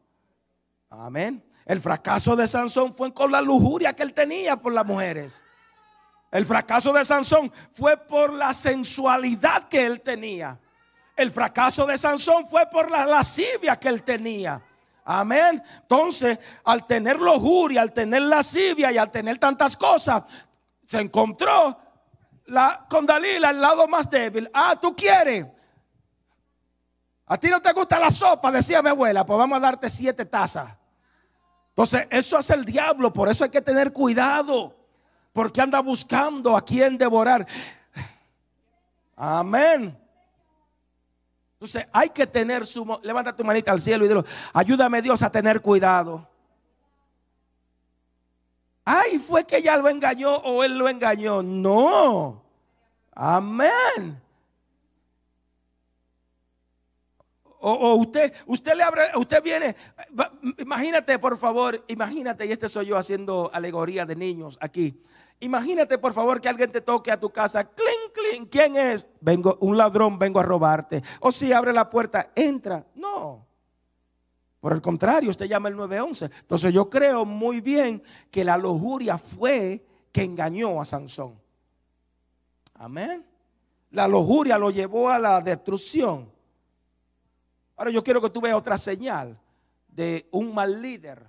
Amén. 0.90 1.44
El 1.66 1.82
fracaso 1.82 2.38
de 2.38 2.48
Sansón 2.48 2.96
fue 2.96 3.14
con 3.14 3.30
la 3.30 3.42
lujuria 3.42 3.92
que 3.92 4.04
él 4.04 4.14
tenía 4.14 4.56
por 4.56 4.72
las 4.72 4.86
mujeres. 4.86 5.44
El 6.32 6.46
fracaso 6.46 6.94
de 6.94 7.04
Sansón 7.04 7.52
fue 7.74 7.98
por 7.98 8.32
la 8.32 8.54
sensualidad 8.54 9.68
que 9.68 9.86
él 9.86 10.00
tenía. 10.00 10.58
El 11.14 11.30
fracaso 11.30 11.86
de 11.86 11.98
Sansón 11.98 12.48
fue 12.48 12.68
por 12.68 12.90
la 12.90 13.06
lascivia 13.06 13.76
que 13.76 13.90
él 13.90 14.02
tenía. 14.04 14.62
Amén. 15.04 15.62
Entonces, 15.82 16.40
al 16.64 16.86
tener 16.86 17.20
lujuria, 17.20 17.82
al 17.82 17.92
tener 17.92 18.22
lascivia 18.22 18.94
y 18.94 18.98
al 18.98 19.12
tener 19.12 19.38
tantas 19.38 19.76
cosas, 19.76 20.24
se 20.90 21.00
encontró 21.00 21.78
la, 22.46 22.88
con 22.90 23.06
Dalila 23.06 23.52
el 23.52 23.62
lado 23.62 23.88
más 23.88 24.10
débil. 24.10 24.50
Ah, 24.52 24.76
tú 24.82 24.96
quieres. 24.96 25.46
A 27.28 27.38
ti 27.38 27.48
no 27.48 27.62
te 27.62 27.72
gusta 27.74 28.00
la 28.00 28.10
sopa, 28.10 28.52
decía 28.52 28.82
mi 28.82 28.90
abuela, 28.90 29.24
pues 29.24 29.38
vamos 29.38 29.56
a 29.58 29.60
darte 29.60 29.88
siete 29.88 30.26
tazas. 30.26 30.76
Entonces, 31.70 32.08
eso 32.10 32.40
hace 32.40 32.56
el 32.56 32.66
diablo, 32.66 33.14
por 33.14 33.30
eso 33.30 33.44
hay 33.44 33.52
que 33.52 33.62
tener 33.62 33.94
cuidado, 33.94 34.76
porque 35.32 35.62
anda 35.62 35.80
buscando 35.80 36.58
a 36.58 36.66
quien 36.66 36.98
devorar. 36.98 37.46
Amén. 39.16 39.96
Entonces, 41.54 41.86
hay 41.94 42.10
que 42.10 42.26
tener 42.26 42.66
su. 42.66 43.00
Levanta 43.04 43.36
tu 43.36 43.44
manita 43.44 43.72
al 43.72 43.80
cielo 43.80 44.06
y 44.06 44.08
dilo: 44.08 44.26
Ayúdame, 44.54 45.04
Dios, 45.04 45.22
a 45.22 45.30
tener 45.30 45.62
cuidado. 45.62 46.28
Ay, 48.92 49.20
fue 49.20 49.46
que 49.46 49.58
ella 49.58 49.78
lo 49.78 49.88
engañó 49.88 50.34
o 50.34 50.64
él 50.64 50.76
lo 50.76 50.90
engañó. 50.90 51.44
No. 51.44 52.42
Amén. 53.12 54.20
O, 57.60 57.94
usted, 57.96 58.34
usted 58.48 58.74
le 58.74 58.82
abre, 58.82 59.04
usted 59.16 59.44
viene, 59.44 59.76
imagínate 60.58 61.20
por 61.20 61.38
favor, 61.38 61.84
imagínate, 61.88 62.48
y 62.48 62.52
este 62.52 62.68
soy 62.68 62.88
yo 62.88 62.98
haciendo 62.98 63.52
alegoría 63.54 64.08
de 64.08 64.16
niños 64.16 64.58
aquí. 64.60 65.04
Imagínate 65.40 66.00
por 66.00 66.14
favor 66.14 66.42
que 66.42 66.50
alguien 66.50 66.72
te 66.72 66.82
toque 66.82 67.12
a 67.12 67.20
tu 67.20 67.30
casa, 67.30 67.66
clink, 67.66 68.14
clink, 68.14 68.50
¿quién 68.50 68.76
es? 68.76 69.06
Vengo, 69.22 69.56
un 69.60 69.78
ladrón, 69.78 70.18
vengo 70.18 70.40
a 70.40 70.44
robarte. 70.44 71.04
O 71.20 71.32
si 71.32 71.54
abre 71.54 71.74
la 71.74 71.92
puerta, 71.92 72.32
entra. 72.34 72.88
No. 72.96 73.49
Por 74.60 74.74
el 74.74 74.82
contrario, 74.82 75.30
usted 75.30 75.46
llama 75.46 75.70
el 75.70 75.76
911. 75.76 76.26
Entonces 76.42 76.74
yo 76.74 76.90
creo 76.90 77.26
muy 77.26 77.62
bien 77.62 78.04
que 78.30 78.44
la 78.44 78.58
lujuria 78.58 79.18
fue 79.18 79.86
que 80.12 80.24
engañó 80.24 80.82
a 80.82 80.86
Sansón. 80.86 81.40
Amén. 82.74 83.26
La 83.92 84.08
lujuria 84.08 84.58
lo 84.58 84.70
llevó 84.70 85.10
a 85.10 85.20
la 85.20 85.42
destrucción. 85.42 86.32
Ahora 87.76 87.92
yo 87.92 88.04
quiero 88.04 88.22
que 88.22 88.30
tú 88.30 88.42
veas 88.42 88.58
otra 88.58 88.78
señal 88.78 89.40
de 89.88 90.28
un 90.32 90.54
mal 90.54 90.82
líder. 90.82 91.26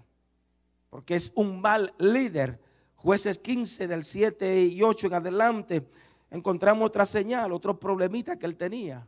Porque 0.90 1.14
es 1.14 1.32
un 1.36 1.60
mal 1.60 1.94
líder. 1.98 2.60
Jueces 2.96 3.38
15 3.38 3.86
del 3.86 4.04
7 4.04 4.64
y 4.64 4.82
8 4.82 5.06
en 5.06 5.14
adelante 5.14 5.86
encontramos 6.30 6.86
otra 6.86 7.04
señal, 7.04 7.52
otro 7.52 7.78
problemita 7.78 8.38
que 8.38 8.46
él 8.46 8.56
tenía. 8.56 9.06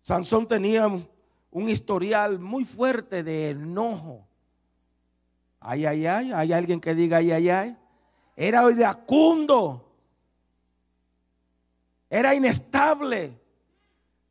Sansón 0.00 0.46
tenía 0.46 0.88
un 1.58 1.68
historial 1.68 2.38
muy 2.38 2.64
fuerte 2.64 3.22
de 3.22 3.50
enojo. 3.50 4.26
Ay, 5.60 5.86
ay, 5.86 6.06
ay, 6.06 6.32
hay 6.32 6.52
alguien 6.52 6.80
que 6.80 6.94
diga 6.94 7.18
ay, 7.18 7.32
ay, 7.32 7.48
ay. 7.50 7.76
Era 8.36 8.70
iracundo. 8.70 9.84
Era 12.08 12.34
inestable. 12.34 13.38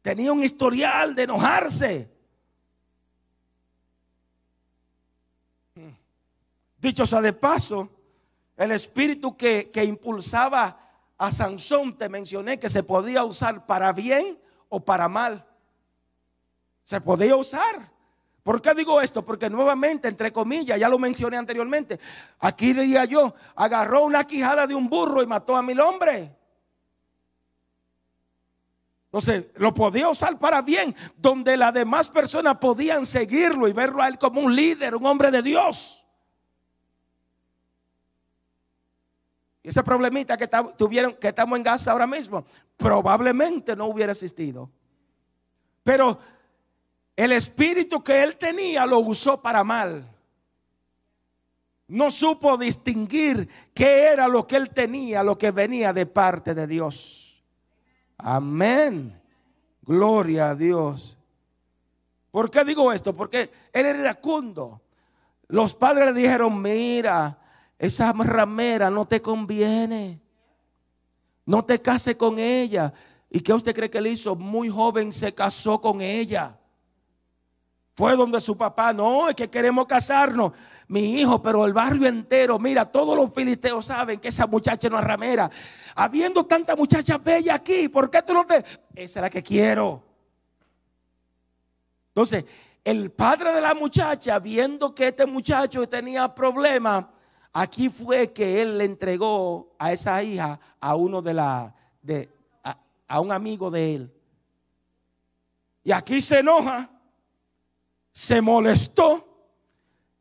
Tenía 0.01 0.31
un 0.31 0.43
historial 0.43 1.13
de 1.13 1.23
enojarse. 1.23 2.11
Dicho 6.77 7.05
sea 7.05 7.21
de 7.21 7.33
paso, 7.33 7.89
el 8.55 8.71
espíritu 8.71 9.35
que, 9.35 9.69
que 9.71 9.83
impulsaba 9.83 10.79
a 11.17 11.31
Sansón, 11.31 11.97
te 11.97 12.07
mencioné 12.07 12.59
que 12.59 12.69
se 12.69 12.83
podía 12.83 13.25
usar 13.25 13.65
para 13.65 13.91
bien 13.91 14.39
o 14.69 14.79
para 14.79 15.09
mal. 15.09 15.46
Se 16.87 17.01
podía 17.01 17.35
usar. 17.35 17.91
¿Por 18.43 18.61
qué 18.61 18.73
digo 18.73 19.01
esto? 19.01 19.25
Porque 19.25 19.49
nuevamente, 19.49 20.07
entre 20.07 20.31
comillas, 20.31 20.79
ya 20.79 20.87
lo 20.87 20.97
mencioné 20.97 21.35
anteriormente, 21.35 21.99
aquí 22.39 22.73
leía 22.73 23.03
yo, 23.03 23.35
agarró 23.57 24.05
una 24.05 24.23
quijada 24.23 24.65
de 24.65 24.73
un 24.73 24.87
burro 24.87 25.21
y 25.21 25.27
mató 25.27 25.57
a 25.57 25.61
mil 25.61 25.81
hombres. 25.81 26.31
Entonces, 29.07 29.47
lo 29.55 29.73
podía 29.73 30.07
usar 30.07 30.39
para 30.39 30.61
bien, 30.61 30.95
donde 31.17 31.57
las 31.57 31.73
demás 31.73 32.07
personas 32.07 32.55
podían 32.55 33.05
seguirlo 33.05 33.67
y 33.67 33.73
verlo 33.73 34.01
a 34.01 34.07
él 34.07 34.17
como 34.17 34.39
un 34.39 34.55
líder, 34.55 34.95
un 34.95 35.05
hombre 35.05 35.29
de 35.29 35.41
Dios. 35.41 36.05
Y 39.61 39.67
ese 39.67 39.83
problemita 39.83 40.37
que 40.37 40.47
tuvieron, 40.77 41.15
que 41.15 41.27
estamos 41.27 41.57
en 41.57 41.63
Gaza 41.63 41.91
ahora 41.91 42.07
mismo, 42.07 42.45
probablemente 42.77 43.75
no 43.75 43.87
hubiera 43.87 44.13
existido. 44.13 44.71
Pero 45.83 46.17
el 47.17 47.31
espíritu 47.31 48.03
que 48.03 48.23
él 48.23 48.37
tenía 48.37 48.85
lo 48.85 48.99
usó 48.99 49.41
para 49.41 49.63
mal. 49.63 50.07
No 51.87 52.11
supo 52.11 52.57
distinguir 52.57 53.49
qué 53.73 54.03
era 54.03 54.27
lo 54.27 54.45
que 54.45 54.55
él 54.55 54.69
tenía, 54.69 55.23
lo 55.23 55.37
que 55.37 55.49
venía 55.51 55.91
de 55.93 56.05
parte 56.05 56.53
de 56.53 56.67
Dios. 56.67 57.43
Amén. 58.17 59.19
Gloria 59.81 60.51
a 60.51 60.55
Dios. 60.55 61.17
¿Por 62.29 62.51
qué 62.51 62.63
digo 62.63 62.91
esto? 62.91 63.13
Porque 63.13 63.49
él 63.73 63.85
era 63.85 63.99
iracundo. 63.99 64.81
Los 65.47 65.73
padres 65.73 66.13
le 66.13 66.21
dijeron, 66.21 66.61
mira, 66.61 67.39
esa 67.79 68.13
ramera 68.13 68.91
no 68.91 69.07
te 69.07 69.23
conviene. 69.23 70.19
No 71.47 71.65
te 71.65 71.81
case 71.81 72.15
con 72.15 72.37
ella. 72.37 72.93
¿Y 73.31 73.39
qué 73.39 73.53
usted 73.53 73.73
cree 73.73 73.89
que 73.89 73.97
él 73.97 74.07
hizo? 74.07 74.35
Muy 74.35 74.69
joven 74.69 75.11
se 75.11 75.33
casó 75.33 75.81
con 75.81 76.01
ella. 76.01 76.59
Fue 77.97 78.15
donde 78.15 78.39
su 78.39 78.55
papá, 78.55 78.93
no, 78.93 79.27
es 79.27 79.35
que 79.35 79.49
queremos 79.49 79.87
casarnos. 79.87 80.51
Mi 80.87 81.19
hijo, 81.19 81.41
pero 81.41 81.65
el 81.65 81.73
barrio 81.73 82.07
entero, 82.07 82.59
mira, 82.59 82.85
todos 82.85 83.17
los 83.17 83.33
filisteos 83.33 83.87
saben 83.87 84.19
que 84.19 84.27
esa 84.27 84.45
muchacha 84.45 84.87
no 84.87 84.99
es 84.99 85.03
ramera. 85.03 85.49
Habiendo 85.95 86.45
tanta 86.45 86.75
muchacha 86.75 87.17
bella 87.17 87.55
aquí, 87.55 87.89
¿por 87.89 88.11
qué 88.11 88.21
tú 88.21 88.35
no 88.35 88.45
te... 88.45 88.57
Esa 88.57 88.77
es 88.93 89.15
la 89.15 89.31
que 89.31 89.41
quiero. 89.41 90.03
Entonces, 92.09 92.45
el 92.83 93.09
padre 93.09 93.51
de 93.51 93.61
la 93.61 93.73
muchacha, 93.73 94.37
viendo 94.37 94.93
que 94.93 95.07
este 95.07 95.25
muchacho 95.25 95.89
tenía 95.89 96.33
problemas, 96.35 97.05
aquí 97.51 97.89
fue 97.89 98.31
que 98.31 98.61
él 98.61 98.77
le 98.77 98.85
entregó 98.85 99.73
a 99.79 99.91
esa 99.91 100.21
hija 100.21 100.59
a 100.79 100.95
uno 100.95 101.23
de 101.23 101.33
la, 101.33 101.73
de, 102.03 102.29
a, 102.63 102.77
a 103.07 103.19
un 103.19 103.31
amigo 103.31 103.71
de 103.71 103.95
él. 103.95 104.13
Y 105.83 105.91
aquí 105.91 106.21
se 106.21 106.39
enoja 106.39 106.91
se 108.17 108.41
molestó 108.41 109.27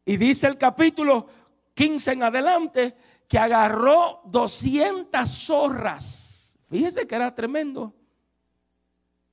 y 0.04 0.18
dice 0.18 0.46
el 0.46 0.58
capítulo 0.58 1.26
15 1.72 2.12
en 2.12 2.24
adelante 2.24 2.94
que 3.26 3.38
agarró 3.38 4.20
200 4.26 5.26
zorras. 5.26 6.58
Fíjese 6.68 7.06
que 7.06 7.14
era 7.14 7.34
tremendo. 7.34 7.94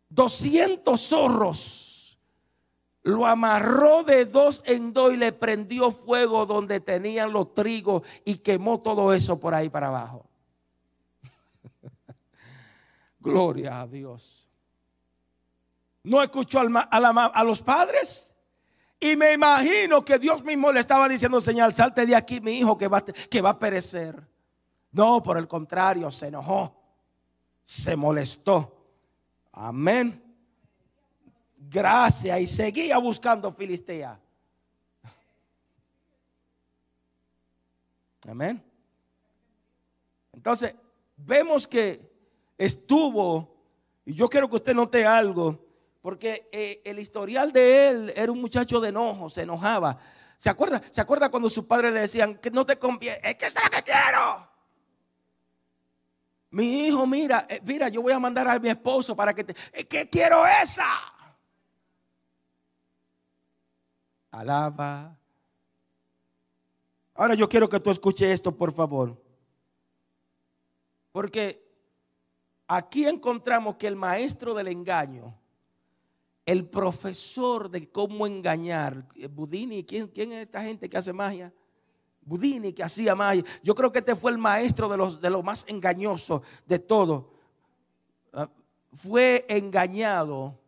200 0.07 0.97
zorros. 0.97 2.17
Lo 3.01 3.25
amarró 3.25 4.03
de 4.03 4.23
dos 4.23 4.63
en 4.65 4.93
dos 4.93 5.13
y 5.13 5.17
le 5.17 5.33
prendió 5.33 5.91
fuego 5.91 6.45
donde 6.45 6.79
tenían 6.79 7.33
los 7.33 7.53
trigos 7.53 8.03
y 8.23 8.37
quemó 8.37 8.81
todo 8.81 9.11
eso 9.11 9.41
por 9.41 9.53
ahí 9.53 9.67
para 9.67 9.89
abajo. 9.89 10.25
Gloria 13.19 13.81
a 13.81 13.87
Dios. 13.87 14.49
¿No 16.03 16.23
escuchó 16.23 16.61
a 16.61 17.43
los 17.43 17.61
padres? 17.61 18.32
Y 19.03 19.17
me 19.17 19.33
imagino 19.33 20.05
que 20.05 20.17
Dios 20.17 20.45
mismo 20.45 20.71
le 20.71 20.79
estaba 20.79 21.09
diciendo, 21.09 21.41
señal, 21.41 21.73
salte 21.73 22.05
de 22.05 22.15
aquí, 22.15 22.39
mi 22.39 22.53
hijo, 22.59 22.77
que 22.77 22.87
va, 22.87 23.03
que 23.03 23.41
va 23.41 23.49
a 23.49 23.59
perecer. 23.59 24.25
No, 24.93 25.21
por 25.21 25.37
el 25.37 25.45
contrario, 25.45 26.09
se 26.09 26.27
enojó, 26.27 26.73
se 27.65 27.97
molestó. 27.97 28.87
Amén. 29.51 30.23
Gracias. 31.57 32.39
Y 32.39 32.45
seguía 32.45 32.97
buscando 32.97 33.51
Filistea. 33.51 34.17
Amén. 38.25 38.63
Entonces, 40.31 40.75
vemos 41.17 41.67
que 41.67 42.09
estuvo, 42.57 43.53
y 44.05 44.13
yo 44.13 44.29
quiero 44.29 44.49
que 44.49 44.55
usted 44.55 44.73
note 44.73 45.05
algo, 45.05 45.62
porque 46.03 46.49
eh, 46.51 46.81
el 46.83 46.99
historial 46.99 47.53
de 47.53 47.87
él 47.89 48.13
era 48.13 48.29
un 48.29 48.41
muchacho 48.41 48.81
de 48.81 48.89
enojo, 48.89 49.29
se 49.29 49.43
enojaba. 49.43 49.97
¿Se 50.37 50.49
acuerda? 50.49 50.81
¿Se 50.91 50.99
acuerda 50.99 51.31
cuando 51.31 51.49
sus 51.49 51.63
padres 51.63 51.93
le 51.93 52.01
decían 52.01 52.39
que 52.39 52.51
no 52.51 52.65
te 52.65 52.77
conviene? 52.77 53.19
Es 53.23 53.35
que 53.35 53.45
es 53.45 53.53
lo 53.55 53.61
que 53.69 53.83
quiero. 53.83 54.49
Mi 56.49 56.87
hijo, 56.87 57.07
mira, 57.07 57.47
eh, 57.49 57.61
mira, 57.63 57.87
yo 57.87 58.01
voy 58.01 58.11
a 58.11 58.19
mandar 58.19 58.49
a 58.49 58.59
mi 58.59 58.67
esposo 58.67 59.15
para 59.15 59.33
que 59.33 59.45
te. 59.45 59.55
Es 59.71 59.85
que 59.85 60.09
quiero 60.09 60.45
esa. 60.45 60.89
Alaba. 64.29 65.17
Ahora 67.13 67.33
yo 67.33 67.47
quiero 67.47 67.69
que 67.69 67.79
tú 67.79 67.91
escuches 67.91 68.29
esto, 68.29 68.53
por 68.53 68.73
favor. 68.73 69.17
Porque 71.13 71.65
aquí 72.67 73.07
encontramos 73.07 73.77
que 73.77 73.87
el 73.87 73.95
maestro 73.95 74.53
del 74.53 74.67
engaño 74.67 75.39
el 76.45 76.65
profesor 76.65 77.69
de 77.69 77.89
cómo 77.89 78.27
engañar. 78.27 79.07
Eh, 79.15 79.27
Budini, 79.27 79.83
¿quién, 79.83 80.07
¿quién, 80.07 80.33
es 80.33 80.43
esta 80.43 80.61
gente 80.61 80.89
que 80.89 80.97
hace 80.97 81.13
magia? 81.13 81.53
Budini, 82.21 82.73
que 82.73 82.83
hacía 82.83 83.15
magia. 83.15 83.43
Yo 83.61 83.75
creo 83.75 83.91
que 83.91 83.99
este 83.99 84.15
fue 84.15 84.31
el 84.31 84.37
maestro 84.37 84.89
de 84.89 84.97
los 84.97 85.21
de 85.21 85.29
lo 85.29 85.43
más 85.43 85.65
engañoso 85.67 86.41
de 86.65 86.79
todo. 86.79 87.33
Ah, 88.31 88.49
fue 88.91 89.45
engañado 89.47 90.59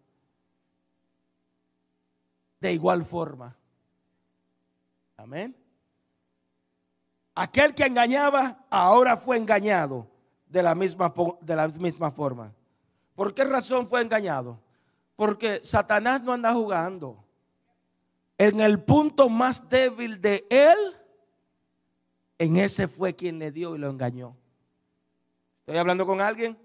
de 2.59 2.73
igual 2.73 3.03
forma. 3.03 3.55
Amén. 5.17 5.55
Aquel 7.35 7.73
que 7.75 7.83
engañaba 7.83 8.65
ahora 8.69 9.17
fue 9.17 9.37
engañado 9.37 10.07
de 10.47 10.63
la 10.63 10.73
misma, 10.73 11.13
de 11.41 11.55
la 11.55 11.67
misma 11.67 12.11
forma. 12.11 12.53
¿Por 13.13 13.33
qué 13.33 13.43
razón 13.43 13.87
fue 13.87 14.01
engañado? 14.01 14.64
Porque 15.15 15.61
Satanás 15.63 16.21
no 16.21 16.33
anda 16.33 16.53
jugando. 16.53 17.23
En 18.37 18.59
el 18.59 18.81
punto 18.83 19.29
más 19.29 19.69
débil 19.69 20.19
de 20.19 20.45
él, 20.49 20.77
en 22.37 22.57
ese 22.57 22.87
fue 22.87 23.15
quien 23.15 23.39
le 23.39 23.51
dio 23.51 23.75
y 23.75 23.79
lo 23.79 23.89
engañó. 23.89 24.35
¿Estoy 25.61 25.77
hablando 25.77 26.05
con 26.05 26.19
alguien? 26.19 26.57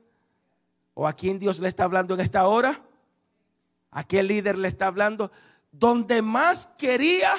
¿O 0.95 1.07
a 1.07 1.13
quién 1.13 1.39
Dios 1.39 1.61
le 1.61 1.69
está 1.69 1.85
hablando 1.85 2.15
en 2.15 2.21
esta 2.21 2.47
hora? 2.47 2.83
¿A 3.91 4.05
qué 4.05 4.23
líder 4.23 4.59
le 4.59 4.69
está 4.69 4.89
hablando? 4.89 5.31
Donde 5.71 6.23
más 6.23 6.67
quería, 6.67 7.33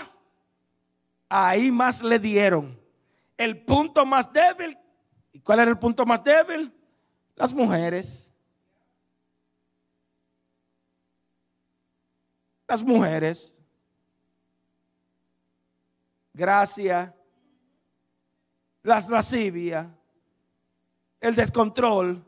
ahí 1.29 1.71
más 1.71 2.01
le 2.01 2.19
dieron. 2.19 2.79
El 3.37 3.63
punto 3.63 4.05
más 4.05 4.31
débil. 4.31 4.77
¿Y 5.33 5.41
cuál 5.41 5.59
era 5.59 5.71
el 5.71 5.77
punto 5.77 6.05
más 6.05 6.23
débil? 6.23 6.73
Las 7.35 7.53
mujeres. 7.53 8.30
Las 12.71 12.83
mujeres, 12.83 13.53
gracia, 16.33 17.13
las 18.81 19.09
lascivias, 19.09 19.87
el 21.19 21.35
descontrol. 21.35 22.25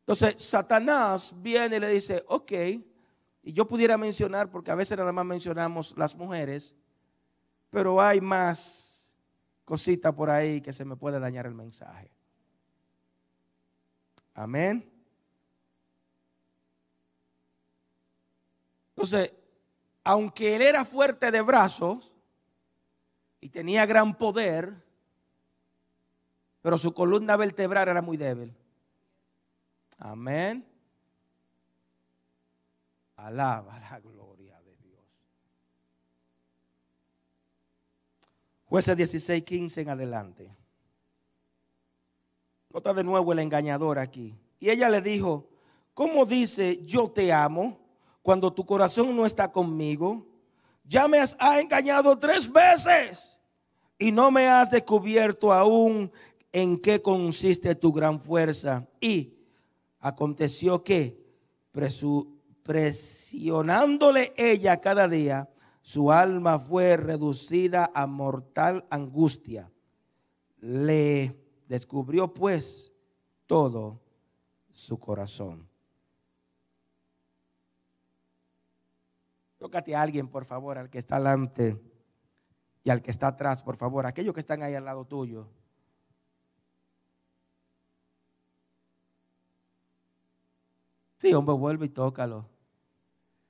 Entonces 0.00 0.42
Satanás 0.42 1.32
viene 1.40 1.76
y 1.76 1.78
le 1.78 1.88
dice, 1.90 2.24
ok, 2.26 2.52
y 3.44 3.52
yo 3.52 3.68
pudiera 3.68 3.96
mencionar, 3.96 4.50
porque 4.50 4.72
a 4.72 4.74
veces 4.74 4.98
nada 4.98 5.12
más 5.12 5.26
mencionamos 5.26 5.96
las 5.96 6.16
mujeres, 6.16 6.74
pero 7.70 8.02
hay 8.02 8.20
más 8.20 9.14
cositas 9.64 10.12
por 10.12 10.28
ahí 10.28 10.60
que 10.60 10.72
se 10.72 10.84
me 10.84 10.96
puede 10.96 11.20
dañar 11.20 11.46
el 11.46 11.54
mensaje. 11.54 12.10
Amén. 14.34 14.91
Entonces, 19.02 19.32
aunque 20.04 20.54
él 20.54 20.62
era 20.62 20.84
fuerte 20.84 21.32
de 21.32 21.40
brazos 21.40 22.12
y 23.40 23.48
tenía 23.48 23.84
gran 23.84 24.16
poder, 24.16 24.72
pero 26.60 26.78
su 26.78 26.94
columna 26.94 27.36
vertebral 27.36 27.88
era 27.88 28.00
muy 28.00 28.16
débil. 28.16 28.54
Amén. 29.98 30.64
Alaba 33.16 33.80
la 33.80 33.98
gloria 33.98 34.60
de 34.60 34.76
Dios. 34.76 35.02
Jueces 38.66 38.96
16, 38.96 39.42
15 39.42 39.80
en 39.80 39.88
adelante. 39.88 40.56
Nota 42.72 42.94
de 42.94 43.02
nuevo 43.02 43.32
el 43.32 43.40
engañador 43.40 43.98
aquí. 43.98 44.38
Y 44.60 44.70
ella 44.70 44.88
le 44.88 45.00
dijo, 45.00 45.48
¿cómo 45.92 46.24
dice 46.24 46.84
yo 46.86 47.10
te 47.10 47.32
amo? 47.32 47.81
Cuando 48.22 48.52
tu 48.52 48.64
corazón 48.64 49.14
no 49.14 49.26
está 49.26 49.50
conmigo? 49.50 50.26
Ya 50.84 51.06
me 51.08 51.18
has 51.18 51.36
engañado 51.58 52.18
tres 52.18 52.50
veces 52.50 53.36
y 53.98 54.10
no 54.10 54.30
me 54.30 54.48
has 54.48 54.70
descubierto 54.70 55.52
aún 55.52 56.10
en 56.52 56.78
qué 56.78 57.00
consiste 57.00 57.74
tu 57.74 57.92
gran 57.92 58.20
fuerza. 58.20 58.88
Y 59.00 59.34
aconteció 60.00 60.82
que, 60.82 61.22
presionándole 62.62 64.32
ella 64.36 64.80
cada 64.80 65.08
día, 65.08 65.48
su 65.80 66.12
alma 66.12 66.58
fue 66.58 66.96
reducida 66.96 67.90
a 67.94 68.06
mortal 68.06 68.86
angustia. 68.90 69.70
Le 70.58 71.36
descubrió 71.68 72.32
pues 72.32 72.92
todo 73.46 74.00
su 74.72 74.98
corazón. 74.98 75.71
Tócate 79.62 79.94
a 79.94 80.02
alguien, 80.02 80.26
por 80.26 80.44
favor, 80.44 80.76
al 80.76 80.90
que 80.90 80.98
está 80.98 81.18
delante 81.18 81.80
y 82.82 82.90
al 82.90 83.00
que 83.00 83.12
está 83.12 83.28
atrás, 83.28 83.62
por 83.62 83.76
favor, 83.76 84.04
aquellos 84.04 84.34
que 84.34 84.40
están 84.40 84.60
ahí 84.60 84.74
al 84.74 84.84
lado 84.84 85.04
tuyo. 85.04 85.46
Sí, 91.16 91.32
hombre, 91.32 91.54
vuelve 91.54 91.86
y 91.86 91.90
tócalo. 91.90 92.48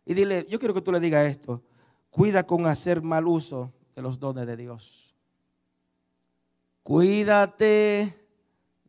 Y 0.05 0.13
dile, 0.13 0.45
yo 0.51 0.59
quiero 0.59 0.75
que 0.75 0.83
tú 0.83 0.93
le 0.93 1.01
digas 1.01 1.31
esto. 1.31 1.63
Cuida 2.11 2.47
con 2.47 2.67
hacer 2.67 3.01
mal 3.01 3.27
uso 3.27 3.73
de 3.95 4.03
los 4.03 4.19
dones 4.19 4.47
de 4.47 4.59
Dios. 4.59 5.17
Cuídate 6.83 8.29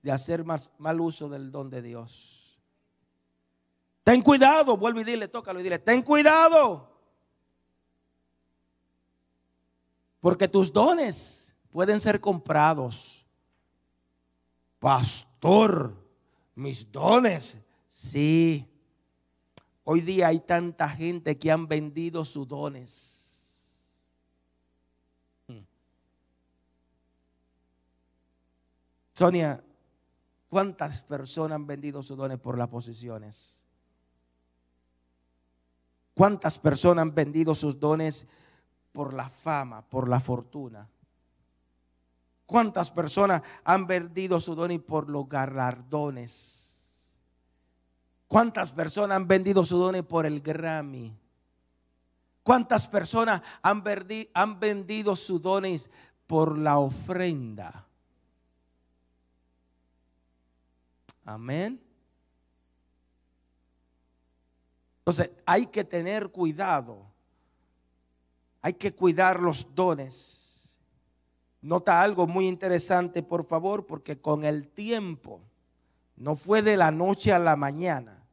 de 0.02 0.12
hacer 0.12 0.44
mal 0.44 1.00
uso 1.00 1.30
del 1.30 1.54
don 1.54 1.70
de 1.70 1.82
Dios. 1.82 2.62
Ten 4.04 4.22
cuidado, 4.22 4.76
vuelve 4.76 5.04
y 5.04 5.06
dile, 5.06 5.30
tócalo 5.30 5.62
y 5.62 5.64
dile, 5.64 5.80
ten 5.80 6.02
cuidado. 6.02 6.93
Porque 10.24 10.48
tus 10.48 10.72
dones 10.72 11.54
pueden 11.70 12.00
ser 12.00 12.22
comprados. 12.22 13.26
Pastor, 14.80 15.94
mis 16.56 16.90
dones, 16.90 17.62
sí. 17.90 18.66
Hoy 19.84 20.00
día 20.00 20.30
hay 20.30 20.40
tanta 20.40 20.88
gente 20.88 21.38
que 21.38 21.52
han 21.52 21.68
vendido 21.68 22.24
sus 22.24 22.48
dones. 22.48 23.84
Hmm. 25.46 25.66
Sonia, 29.12 29.62
¿cuántas 30.48 31.04
personas 31.04 31.58
han 31.58 31.68
vendido 31.68 32.02
sus 32.02 32.16
dones 32.16 32.40
por 32.40 32.58
las 32.58 32.70
posiciones? 32.70 33.62
¿Cuántas 36.14 36.58
personas 36.58 37.02
han 37.02 37.14
vendido 37.14 37.54
sus 37.54 37.78
dones 37.78 38.26
por 38.94 39.14
la 39.14 39.30
fama, 39.30 39.82
por 39.82 40.08
la 40.08 40.22
fortuna? 40.22 40.88
¿Cuántas 42.46 42.92
personas 42.92 43.42
han 43.64 43.88
vendido 43.88 44.40
sus 44.40 44.56
dones 44.56 44.80
por 44.80 45.10
los 45.10 45.28
galardones? 45.28 46.80
¿Cuántas 48.28 48.72
personas 48.72 49.18
han 49.18 49.28
vendido 49.28 49.66
su 49.66 49.78
dones 49.78 50.04
por 50.04 50.26
el 50.26 50.42
Grammy? 50.42 51.18
¿Cuántas 52.44 52.88
personas 52.88 53.42
han, 53.62 53.84
han 54.34 54.60
vendido 54.60 55.16
sus 55.16 55.42
dones 55.42 55.90
por 56.28 56.58
la 56.58 56.78
ofrenda? 56.78 57.88
Amén. 61.26 61.82
Entonces 65.00 65.32
hay 65.46 65.68
que 65.68 65.84
tener 65.84 66.30
cuidado. 66.30 67.13
Hay 68.64 68.74
que 68.74 68.96
cuidar 68.96 69.42
los 69.42 69.76
dones. 69.76 70.80
Nota 71.62 72.02
algo 72.02 72.26
muy 72.26 72.48
interesante, 72.48 73.22
por 73.22 73.46
favor, 73.46 73.86
porque 73.86 74.20
con 74.20 74.46
el 74.46 74.70
tiempo, 74.70 75.42
no 76.16 76.36
fue 76.36 76.62
de 76.62 76.78
la 76.78 76.90
noche 76.90 77.34
a 77.34 77.40
la 77.40 77.56
mañana, 77.56 78.24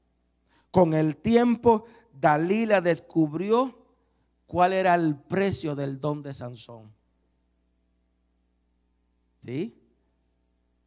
con 0.70 0.95
el 0.95 1.16
tiempo, 1.16 1.85
Dalila 2.12 2.81
descubrió 2.81 3.76
cuál 4.47 4.72
era 4.72 4.95
el 4.95 5.16
precio 5.16 5.74
del 5.74 6.01
don 6.01 6.22
de 6.22 6.33
Sansón. 6.33 6.93
¿Sí? 9.41 9.76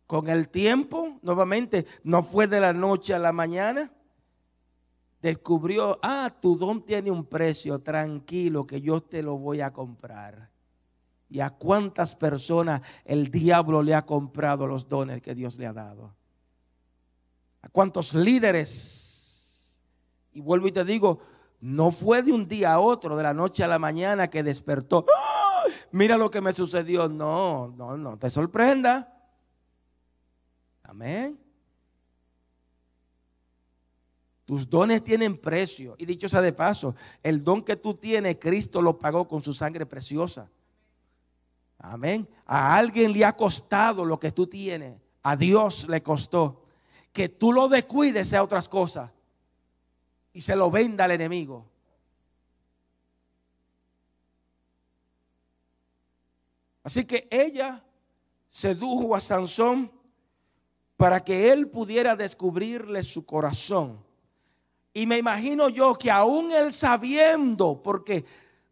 Con 0.08 0.30
el 0.30 0.48
tiempo, 0.48 1.20
nuevamente, 1.22 1.86
no 2.04 2.24
fue 2.24 2.48
de 2.48 2.62
la 2.62 2.72
noche 2.72 3.14
a 3.14 3.20
la 3.20 3.34
mañana. 3.34 3.92
Descubrió, 5.24 5.98
ah, 6.04 6.32
tu 6.40 6.56
don 6.56 6.86
tiene 6.86 7.10
un 7.10 7.26
precio, 7.26 7.80
tranquilo, 7.80 8.68
que 8.68 8.80
yo 8.80 9.02
te 9.02 9.24
lo 9.24 9.38
voy 9.38 9.62
a 9.62 9.74
comprar. 9.74 10.52
¿Y 11.30 11.40
a 11.40 11.50
cuántas 11.50 12.14
personas 12.14 12.82
el 13.06 13.30
diablo 13.30 13.82
le 13.82 13.96
ha 13.96 14.06
comprado 14.06 14.68
los 14.68 14.88
dones 14.88 15.22
que 15.22 15.34
Dios 15.34 15.58
le 15.58 15.66
ha 15.66 15.74
dado? 15.74 16.14
¿A 17.64 17.70
cuántos 17.70 18.14
líderes 18.14 19.04
y 20.34 20.42
vuelvo 20.42 20.68
y 20.68 20.72
te 20.72 20.84
digo, 20.84 21.20
no 21.62 21.92
fue 21.92 22.22
de 22.24 22.34
un 22.34 22.48
día 22.48 22.74
a 22.74 22.80
otro, 22.80 23.16
de 23.16 23.24
la 23.24 23.34
noche 23.34 23.64
a 23.64 23.68
la 23.68 23.80
mañana 23.80 24.30
que 24.30 24.44
despertó. 24.44 25.06
Mira 25.92 26.18
lo 26.18 26.30
que 26.30 26.42
me 26.42 26.52
sucedió. 26.52 27.08
No, 27.08 27.74
no, 27.78 27.96
no 27.98 28.18
te 28.18 28.30
sorprenda. 28.30 29.16
Amén. 30.84 31.43
Tus 34.46 34.70
dones 34.70 35.04
tienen 35.04 35.38
precio. 35.38 35.96
Y 35.98 36.06
dicho 36.06 36.28
sea 36.28 36.42
de 36.42 36.54
paso, 36.54 36.96
el 37.22 37.44
don 37.44 37.64
que 37.64 37.76
tú 37.76 37.94
tienes, 37.94 38.38
Cristo 38.40 38.82
lo 38.82 38.98
pagó 38.98 39.28
con 39.28 39.44
su 39.44 39.54
sangre 39.54 39.86
preciosa. 39.86 40.50
Amén. 41.80 42.28
A 42.46 42.76
alguien 42.76 43.12
le 43.12 43.26
ha 43.26 43.36
costado 43.36 44.06
lo 44.06 44.20
que 44.20 44.32
tú 44.32 44.48
tienes. 44.48 45.00
A 45.22 45.36
Dios 45.36 45.88
le 45.88 46.02
costó. 46.04 46.66
Que 47.12 47.30
tú 47.30 47.54
lo 47.54 47.68
descuides 47.68 48.30
sea 48.30 48.44
otras 48.44 48.68
cosas 48.68 49.12
y 50.34 50.42
se 50.42 50.56
lo 50.56 50.72
venda 50.72 51.06
al 51.06 51.12
enemigo. 51.12 51.70
Así 56.84 57.06
que 57.06 57.28
ella 57.32 57.82
sedujo 58.50 59.16
a 59.16 59.22
Sansón 59.22 59.92
para 60.98 61.24
que 61.24 61.52
él 61.52 61.70
pudiera 61.70 62.16
descubrirle 62.16 63.04
su 63.04 63.26
corazón. 63.26 64.04
Y 64.94 65.08
me 65.08 65.18
imagino 65.18 65.70
yo 65.70 65.96
que 65.96 66.12
aún 66.12 66.52
él 66.52 66.72
sabiendo, 66.72 67.82
porque, 67.82 68.24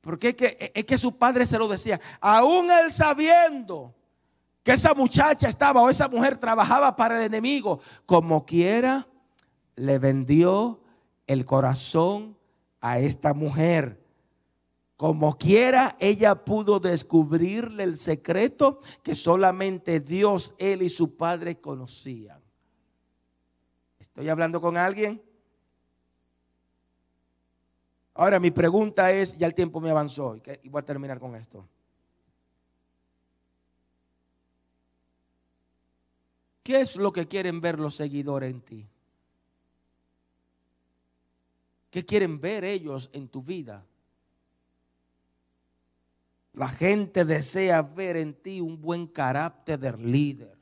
porque 0.02 0.30
es, 0.30 0.36
que, 0.36 0.72
es 0.74 0.86
que 0.86 0.98
su 0.98 1.18
padre 1.18 1.46
se 1.46 1.58
lo 1.58 1.68
decía, 1.68 2.00
aún 2.20 2.70
él 2.70 2.92
sabiendo 2.92 3.96
que 4.64 4.74
esa 4.74 4.94
muchacha 4.94 5.48
estaba 5.48 5.82
o 5.82 5.90
esa 5.90 6.08
mujer 6.08 6.38
trabajaba 6.38 6.96
para 6.96 7.18
el 7.18 7.24
enemigo, 7.24 7.80
como 8.06 8.46
quiera, 8.46 9.08
le 9.76 9.98
vendió 9.98 10.80
el 11.26 11.44
corazón 11.46 12.38
a 12.82 13.00
esta 13.00 13.34
mujer. 13.34 14.00
Como 14.98 15.36
quiera, 15.40 15.96
ella 16.00 16.46
pudo 16.46 16.80
descubrirle 16.80 17.82
el 17.84 17.96
secreto 17.96 18.82
que 19.02 19.16
solamente 19.16 20.00
Dios, 20.00 20.54
él 20.60 20.84
y 20.84 20.90
su 20.90 21.18
padre 21.18 21.60
conocían. 21.60 22.40
¿Estoy 23.98 24.30
hablando 24.30 24.62
con 24.62 24.78
alguien? 24.78 25.20
Ahora 28.22 28.40
mi 28.40 28.52
pregunta 28.52 29.12
es, 29.12 29.36
ya 29.36 29.48
el 29.48 29.56
tiempo 29.56 29.82
me 29.82 29.90
avanzó 29.90 30.40
y 30.62 30.70
voy 30.70 30.80
a 30.80 30.86
terminar 30.86 31.20
con 31.20 31.36
esto. 31.36 31.68
¿Qué 36.62 36.82
es 36.82 36.98
lo 36.98 37.12
que 37.12 37.28
quieren 37.28 37.62
ver 37.62 37.80
los 37.80 37.96
seguidores 37.96 38.52
en 38.52 38.62
ti? 38.62 38.88
¿Qué 41.90 42.06
quieren 42.06 42.40
ver 42.40 42.64
ellos 42.64 43.10
en 43.12 43.28
tu 43.28 43.42
vida? 43.42 43.88
La 46.54 46.68
gente 46.68 47.26
desea 47.26 47.82
ver 47.82 48.18
en 48.18 48.36
ti 48.36 48.62
un 48.62 48.80
buen 48.80 49.08
carácter 49.08 49.80
de 49.80 49.98
líder. 49.98 50.60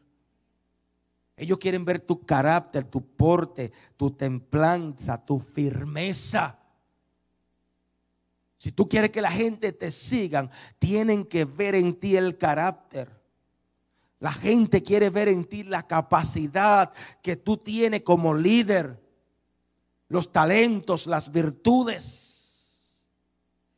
Ellos 1.36 1.60
quieren 1.60 1.84
ver 1.84 2.00
tu 2.00 2.26
carácter, 2.26 2.86
tu 2.86 3.06
porte, 3.06 3.74
tu 3.98 4.12
templanza, 4.12 5.26
tu 5.26 5.40
firmeza. 5.42 6.59
Si 8.60 8.74
tú 8.74 8.90
quieres 8.90 9.12
que 9.12 9.22
la 9.22 9.32
gente 9.32 9.72
te 9.72 9.90
sigan, 9.90 10.52
tienen 10.80 11.24
que 11.24 11.46
ver 11.46 11.76
en 11.76 11.94
ti 11.98 12.18
el 12.18 12.38
carácter. 12.38 13.10
La 14.20 14.34
gente 14.34 14.84
quiere 14.84 15.10
ver 15.10 15.30
en 15.30 15.46
ti 15.46 15.64
la 15.64 15.88
capacidad 15.88 16.92
que 17.22 17.38
tú 17.38 17.56
tienes 17.56 18.02
como 18.02 18.34
líder 18.34 19.02
los 20.10 20.34
talentos, 20.34 21.08
las 21.08 21.32
virtudes. 21.32 23.00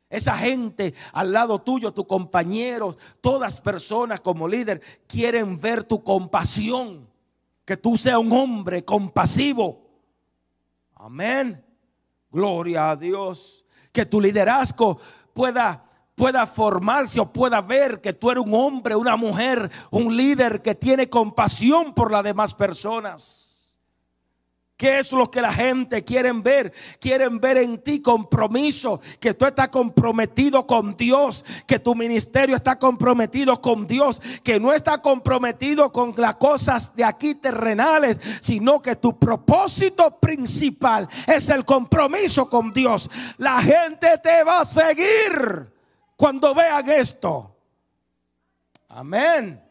Esa 0.09 0.35
gente 0.35 0.95
al 1.13 1.31
lado 1.31 1.59
tuyo, 1.61 1.93
tu 1.93 2.07
compañero, 2.07 2.97
todas 3.21 3.61
personas 3.61 4.19
como 4.19 4.47
líder 4.47 4.81
quieren 5.05 5.59
ver 5.59 5.83
tu 5.83 6.03
compasión, 6.03 7.07
que 7.65 7.77
tú 7.77 7.97
seas 7.97 8.17
un 8.17 8.31
hombre 8.31 8.83
compasivo. 8.83 9.87
Amén. 10.95 11.63
Gloria 12.31 12.89
a 12.89 12.95
Dios. 12.95 13.60
Que 13.91 14.05
tu 14.05 14.21
liderazgo 14.21 14.99
pueda 15.33 15.85
pueda 16.15 16.45
formarse 16.45 17.19
o 17.19 17.33
pueda 17.33 17.61
ver 17.61 17.99
que 17.99 18.13
tú 18.13 18.29
eres 18.29 18.43
un 18.45 18.53
hombre, 18.53 18.95
una 18.95 19.15
mujer, 19.15 19.71
un 19.89 20.15
líder 20.15 20.61
que 20.61 20.75
tiene 20.75 21.09
compasión 21.09 21.95
por 21.95 22.11
las 22.11 22.23
demás 22.23 22.53
personas. 22.53 23.50
¿Qué 24.81 24.97
es 24.97 25.11
lo 25.11 25.29
que 25.29 25.43
la 25.43 25.53
gente 25.53 26.03
quiere 26.03 26.31
ver? 26.31 26.73
Quieren 26.99 27.39
ver 27.39 27.57
en 27.57 27.83
ti 27.83 28.01
compromiso, 28.01 28.99
que 29.19 29.35
tú 29.35 29.45
estás 29.45 29.69
comprometido 29.69 30.65
con 30.65 30.97
Dios, 30.97 31.45
que 31.67 31.77
tu 31.77 31.93
ministerio 31.93 32.55
está 32.55 32.79
comprometido 32.79 33.61
con 33.61 33.85
Dios, 33.85 34.19
que 34.43 34.59
no 34.59 34.73
está 34.73 34.99
comprometido 34.99 35.91
con 35.91 36.15
las 36.17 36.33
cosas 36.37 36.95
de 36.95 37.03
aquí 37.03 37.35
terrenales, 37.35 38.19
sino 38.39 38.81
que 38.81 38.95
tu 38.95 39.19
propósito 39.19 40.17
principal 40.19 41.07
es 41.27 41.49
el 41.49 41.63
compromiso 41.63 42.49
con 42.49 42.73
Dios. 42.73 43.07
La 43.37 43.61
gente 43.61 44.17
te 44.17 44.43
va 44.43 44.61
a 44.61 44.65
seguir 44.65 45.71
cuando 46.17 46.55
vean 46.55 46.89
esto. 46.89 47.55
Amén. 48.89 49.61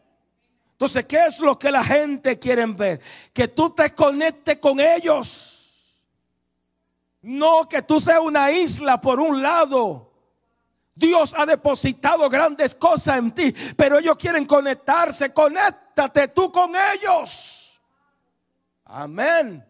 Entonces, 0.81 1.05
¿qué 1.05 1.27
es 1.27 1.37
lo 1.37 1.59
que 1.59 1.71
la 1.71 1.83
gente 1.83 2.39
quiere 2.39 2.65
ver? 2.65 2.99
Que 3.31 3.47
tú 3.47 3.69
te 3.69 3.93
conectes 3.93 4.57
con 4.57 4.79
ellos. 4.79 6.01
No 7.21 7.69
que 7.69 7.83
tú 7.83 7.99
seas 7.99 8.19
una 8.19 8.49
isla 8.49 8.99
por 8.99 9.19
un 9.19 9.43
lado. 9.43 10.11
Dios 10.95 11.35
ha 11.37 11.45
depositado 11.45 12.27
grandes 12.31 12.73
cosas 12.73 13.19
en 13.19 13.29
ti, 13.29 13.55
pero 13.77 13.99
ellos 13.99 14.17
quieren 14.17 14.43
conectarse. 14.43 15.31
Conéctate 15.31 16.29
tú 16.29 16.51
con 16.51 16.71
ellos. 16.75 17.79
Amén. 18.85 19.63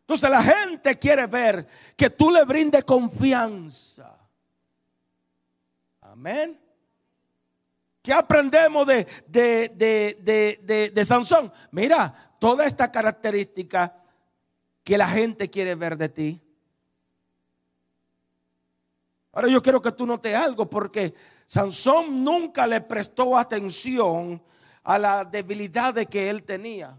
Entonces 0.00 0.28
la 0.28 0.42
gente 0.42 0.98
quiere 0.98 1.28
ver 1.28 1.64
que 1.96 2.10
tú 2.10 2.32
le 2.32 2.42
brindes 2.44 2.82
confianza. 2.82 4.18
Amén. 6.00 6.63
¿Qué 8.04 8.12
aprendemos 8.12 8.86
de, 8.86 9.06
de, 9.26 10.90
de, 10.92 11.04
Sansón? 11.06 11.50
Mira, 11.70 12.12
toda 12.38 12.66
esta 12.66 12.92
característica 12.92 13.96
que 14.82 14.98
la 14.98 15.06
gente 15.06 15.48
quiere 15.48 15.74
ver 15.74 15.96
de 15.96 16.10
ti. 16.10 16.42
Ahora 19.32 19.48
yo 19.48 19.62
quiero 19.62 19.80
que 19.80 19.90
tú 19.92 20.04
notes 20.04 20.36
algo 20.36 20.68
porque 20.68 21.14
Sansón 21.46 22.22
nunca 22.22 22.66
le 22.66 22.82
prestó 22.82 23.38
atención 23.38 24.42
a 24.82 24.98
la 24.98 25.24
debilidad 25.24 25.94
de 25.94 26.04
que 26.04 26.28
él 26.28 26.42
tenía. 26.42 26.98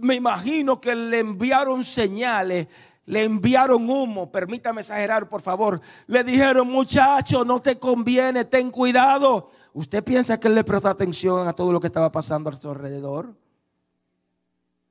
Me 0.00 0.16
imagino 0.16 0.80
que 0.80 0.96
le 0.96 1.20
enviaron 1.20 1.84
señales, 1.84 2.66
le 3.06 3.24
enviaron 3.24 3.88
humo, 3.88 4.30
permítame 4.30 4.80
exagerar 4.80 5.28
por 5.28 5.42
favor. 5.42 5.80
Le 6.06 6.22
dijeron, 6.22 6.68
muchacho, 6.68 7.44
no 7.44 7.60
te 7.60 7.78
conviene, 7.78 8.44
ten 8.44 8.70
cuidado 8.70 9.50
¿Usted 9.74 10.04
piensa 10.04 10.38
que 10.38 10.48
él 10.48 10.54
le 10.54 10.64
prestó 10.64 10.88
atención 10.88 11.48
a 11.48 11.54
todo 11.54 11.72
lo 11.72 11.80
que 11.80 11.86
estaba 11.86 12.12
pasando 12.12 12.50
a 12.50 12.56
su 12.56 12.70
alrededor? 12.70 13.34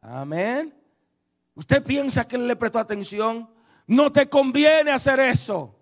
Amén. 0.01 0.73
¿Usted 1.53 1.83
piensa 1.83 2.27
que 2.27 2.35
él 2.35 2.47
le 2.47 2.55
prestó 2.55 2.79
atención? 2.79 3.47
No 3.85 4.11
te 4.11 4.27
conviene 4.27 4.91
hacer 4.91 5.19
eso. 5.19 5.75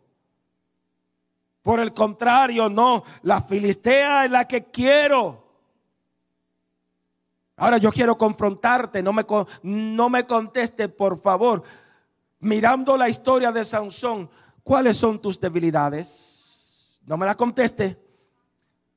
Por 1.61 1.79
el 1.79 1.93
contrario, 1.93 2.67
no. 2.67 3.03
La 3.21 3.41
filistea 3.41 4.25
es 4.25 4.31
la 4.31 4.45
que 4.45 4.65
quiero. 4.65 5.47
Ahora 7.55 7.77
yo 7.77 7.91
quiero 7.91 8.17
confrontarte. 8.17 9.01
No 9.01 9.13
me, 9.13 9.25
no 9.63 10.09
me 10.09 10.25
conteste, 10.25 10.89
por 10.89 11.21
favor. 11.21 11.63
Mirando 12.39 12.95
la 12.95 13.09
historia 13.09 13.51
de 13.51 13.65
Sansón, 13.65 14.29
¿cuáles 14.63 14.97
son 14.97 15.19
tus 15.19 15.39
debilidades? 15.39 16.99
No 17.05 17.17
me 17.17 17.25
la 17.25 17.35
conteste. 17.35 17.97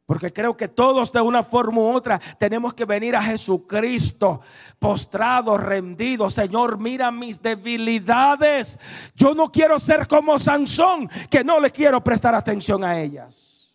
Porque 0.06 0.32
creo 0.32 0.56
que 0.56 0.68
todos 0.68 1.10
de 1.10 1.20
una 1.20 1.42
forma 1.42 1.80
u 1.80 1.88
otra 1.92 2.20
tenemos 2.38 2.74
que 2.74 2.84
venir 2.84 3.16
a 3.16 3.22
Jesucristo 3.22 4.40
postrados, 4.78 5.60
rendidos. 5.60 6.34
Señor, 6.34 6.78
mira 6.78 7.10
mis 7.10 7.40
debilidades. 7.40 8.78
Yo 9.14 9.34
no 9.34 9.50
quiero 9.50 9.78
ser 9.78 10.06
como 10.06 10.38
Sansón, 10.38 11.08
que 11.30 11.42
no 11.42 11.58
le 11.60 11.70
quiero 11.70 12.02
prestar 12.04 12.34
atención 12.34 12.84
a 12.84 13.00
ellas. 13.00 13.74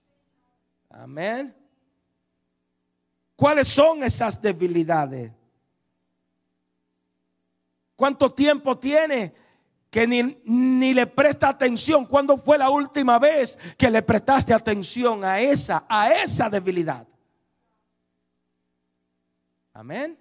Amén. 0.90 1.56
¿Cuáles 3.36 3.68
son 3.68 4.04
esas 4.04 4.42
debilidades? 4.42 5.32
¿Cuánto 7.96 8.30
tiempo 8.30 8.78
tiene 8.78 9.34
que 9.98 10.06
ni, 10.06 10.94
le 10.94 11.08
presta 11.08 11.50
atención. 11.50 12.06
¿Cuándo 12.06 12.38
fue 12.38 12.60
la 12.60 12.70
última 12.70 13.18
vez 13.18 13.58
que 13.76 13.90
le 13.90 14.04
prestaste 14.04 14.54
atención 14.54 15.26
a 15.26 15.40
esa, 15.40 15.88
a 15.90 16.14
esa 16.14 16.52
debilidad? 16.52 17.08
Amén. 19.74 20.16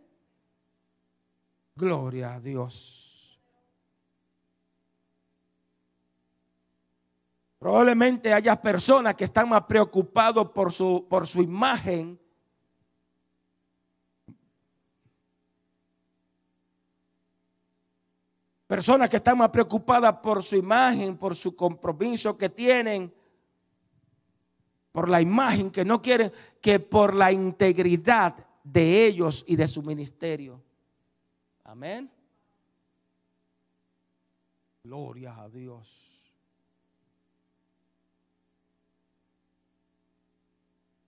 Gloria 1.74 2.32
a 2.32 2.40
Dios. 2.40 3.38
Probablemente 7.58 8.32
haya 8.32 8.56
personas 8.56 9.14
que 9.14 9.24
están 9.24 9.50
más 9.50 9.64
preocupados 9.64 10.52
por 10.52 10.72
su, 10.72 11.06
por 11.06 11.26
su 11.26 11.42
imagen 11.42 12.18
Personas 18.66 19.08
que 19.08 19.16
están 19.16 19.38
más 19.38 19.50
preocupadas 19.50 20.16
por 20.18 20.42
su 20.42 20.56
imagen, 20.56 21.16
por 21.16 21.36
su 21.36 21.54
compromiso 21.54 22.36
que 22.36 22.48
tienen, 22.48 23.12
por 24.90 25.08
la 25.08 25.20
imagen 25.20 25.70
que 25.70 25.84
no 25.84 26.02
quieren, 26.02 26.32
que 26.60 26.80
por 26.80 27.14
la 27.14 27.30
integridad 27.30 28.34
de 28.64 29.06
ellos 29.06 29.44
y 29.46 29.54
de 29.54 29.68
su 29.68 29.82
ministerio. 29.82 30.60
Amén. 31.62 32.10
Gloria 34.82 35.36
a 35.36 35.48
Dios. 35.48 36.06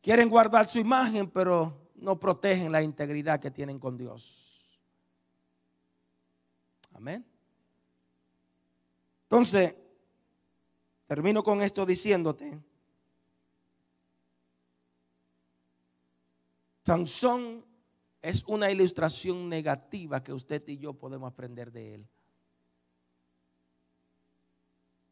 Quieren 0.01 0.29
guardar 0.29 0.67
su 0.67 0.79
imagen, 0.79 1.29
pero 1.29 1.91
no 1.97 2.21
protegen 2.21 2.71
la 2.71 2.83
integridad 2.83 3.41
que 3.41 3.51
tienen 3.51 3.81
con 3.81 3.97
Dios. 3.97 4.81
Amén. 6.95 7.25
Entonces, 9.31 9.75
termino 11.07 11.45
con 11.45 11.61
esto 11.61 11.85
diciéndote, 11.85 12.59
Sansón 16.83 17.63
es 18.23 18.43
una 18.47 18.71
ilustración 18.71 19.51
negativa 19.51 20.25
que 20.25 20.33
usted 20.33 20.67
y 20.69 20.79
yo 20.79 20.95
podemos 20.95 21.31
aprender 21.31 21.71
de 21.71 21.97
él. 21.97 22.09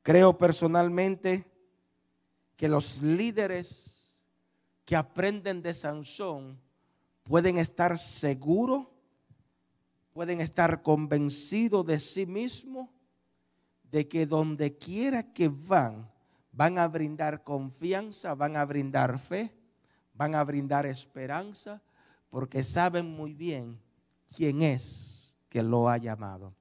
Creo 0.02 0.38
personalmente 0.38 1.44
que 2.56 2.70
los 2.70 3.02
líderes 3.02 4.18
que 4.86 4.96
aprenden 4.96 5.60
de 5.60 5.74
Sansón 5.74 6.58
pueden 7.22 7.58
estar 7.58 7.98
seguros, 7.98 8.86
pueden 10.14 10.40
estar 10.40 10.82
convencidos 10.82 11.84
de 11.84 12.00
sí 12.00 12.24
mismos 12.24 12.95
de 13.96 14.06
que 14.06 14.26
donde 14.26 14.76
quiera 14.76 15.32
que 15.32 15.48
van, 15.48 16.06
van 16.52 16.76
a 16.78 16.86
brindar 16.86 17.42
confianza, 17.42 18.34
van 18.34 18.54
a 18.54 18.62
brindar 18.66 19.18
fe, 19.18 19.56
van 20.12 20.34
a 20.34 20.44
brindar 20.44 20.84
esperanza, 20.84 21.80
porque 22.28 22.62
saben 22.62 23.06
muy 23.06 23.32
bien 23.32 23.80
quién 24.36 24.60
es 24.60 25.34
que 25.48 25.62
lo 25.62 25.88
ha 25.88 25.96
llamado. 25.96 26.54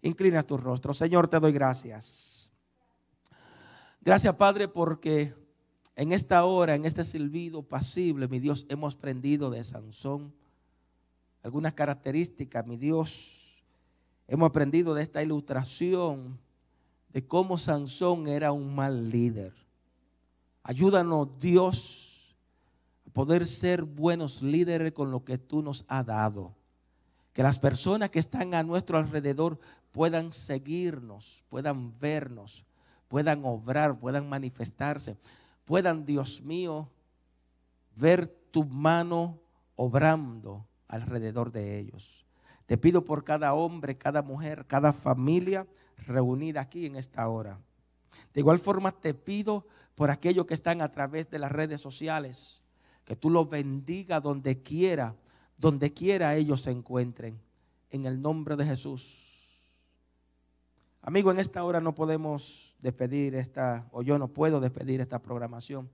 Inclina 0.00 0.42
tu 0.42 0.56
rostro. 0.56 0.94
Señor, 0.94 1.28
te 1.28 1.38
doy 1.38 1.52
gracias. 1.52 2.50
Gracias, 4.00 4.34
Padre, 4.36 4.66
porque 4.66 5.34
en 5.96 6.12
esta 6.12 6.46
hora, 6.46 6.76
en 6.76 6.86
este 6.86 7.04
silbido 7.04 7.62
pasible, 7.62 8.26
mi 8.26 8.40
Dios, 8.40 8.64
hemos 8.70 8.94
aprendido 8.94 9.50
de 9.50 9.62
Sansón 9.64 10.32
algunas 11.42 11.74
características, 11.74 12.66
mi 12.66 12.78
Dios. 12.78 13.66
Hemos 14.26 14.48
aprendido 14.48 14.94
de 14.94 15.02
esta 15.02 15.22
ilustración 15.22 16.40
de 17.12 17.26
cómo 17.26 17.58
Sansón 17.58 18.28
era 18.28 18.52
un 18.52 18.74
mal 18.74 19.10
líder. 19.10 19.52
Ayúdanos, 20.62 21.38
Dios, 21.38 22.36
a 23.06 23.10
poder 23.10 23.46
ser 23.46 23.82
buenos 23.82 24.42
líderes 24.42 24.92
con 24.92 25.10
lo 25.10 25.24
que 25.24 25.38
tú 25.38 25.62
nos 25.62 25.84
has 25.88 26.06
dado. 26.06 26.54
Que 27.32 27.42
las 27.42 27.58
personas 27.58 28.10
que 28.10 28.18
están 28.18 28.54
a 28.54 28.62
nuestro 28.62 28.98
alrededor 28.98 29.58
puedan 29.92 30.32
seguirnos, 30.32 31.44
puedan 31.48 31.98
vernos, 31.98 32.64
puedan 33.08 33.44
obrar, 33.44 33.98
puedan 33.98 34.28
manifestarse, 34.28 35.16
puedan, 35.64 36.06
Dios 36.06 36.42
mío, 36.42 36.88
ver 37.96 38.28
tu 38.50 38.64
mano 38.64 39.38
obrando 39.74 40.66
alrededor 40.88 41.50
de 41.50 41.78
ellos. 41.78 42.24
Te 42.66 42.76
pido 42.76 43.04
por 43.04 43.24
cada 43.24 43.54
hombre, 43.54 43.96
cada 43.98 44.22
mujer, 44.22 44.66
cada 44.66 44.92
familia 44.92 45.66
reunida 46.06 46.60
aquí 46.60 46.86
en 46.86 46.96
esta 46.96 47.28
hora. 47.28 47.58
De 48.34 48.40
igual 48.40 48.58
forma 48.58 48.92
te 48.92 49.14
pido 49.14 49.66
por 49.94 50.10
aquellos 50.10 50.46
que 50.46 50.54
están 50.54 50.80
a 50.80 50.90
través 50.90 51.30
de 51.30 51.38
las 51.38 51.52
redes 51.52 51.80
sociales, 51.80 52.62
que 53.04 53.16
tú 53.16 53.30
los 53.30 53.48
bendiga 53.48 54.20
donde 54.20 54.62
quiera, 54.62 55.16
donde 55.56 55.92
quiera 55.92 56.36
ellos 56.36 56.62
se 56.62 56.70
encuentren, 56.70 57.40
en 57.90 58.06
el 58.06 58.20
nombre 58.22 58.56
de 58.56 58.64
Jesús. 58.64 59.70
Amigo, 61.02 61.30
en 61.30 61.38
esta 61.38 61.64
hora 61.64 61.80
no 61.80 61.94
podemos 61.94 62.76
despedir 62.80 63.34
esta, 63.34 63.88
o 63.90 64.02
yo 64.02 64.18
no 64.18 64.28
puedo 64.28 64.60
despedir 64.60 65.00
esta 65.00 65.20
programación 65.20 65.90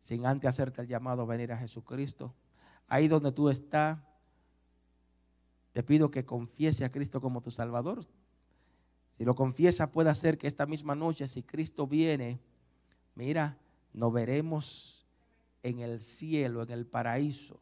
sin 0.00 0.24
antes 0.24 0.48
hacerte 0.48 0.82
el 0.82 0.88
llamado 0.88 1.22
a 1.22 1.26
venir 1.26 1.52
a 1.52 1.56
Jesucristo. 1.56 2.32
Ahí 2.86 3.08
donde 3.08 3.32
tú 3.32 3.48
estás, 3.48 3.98
te 5.72 5.82
pido 5.82 6.12
que 6.12 6.24
confiese 6.24 6.84
a 6.84 6.92
Cristo 6.92 7.20
como 7.20 7.40
tu 7.40 7.50
Salvador. 7.50 8.06
Si 9.16 9.24
lo 9.24 9.34
confiesa, 9.34 9.90
puede 9.90 10.10
hacer 10.10 10.36
que 10.36 10.46
esta 10.46 10.66
misma 10.66 10.94
noche, 10.94 11.26
si 11.26 11.42
Cristo 11.42 11.86
viene, 11.86 12.38
mira, 13.14 13.56
nos 13.94 14.12
veremos 14.12 15.06
en 15.62 15.80
el 15.80 16.02
cielo, 16.02 16.62
en 16.62 16.70
el 16.70 16.86
paraíso. 16.86 17.58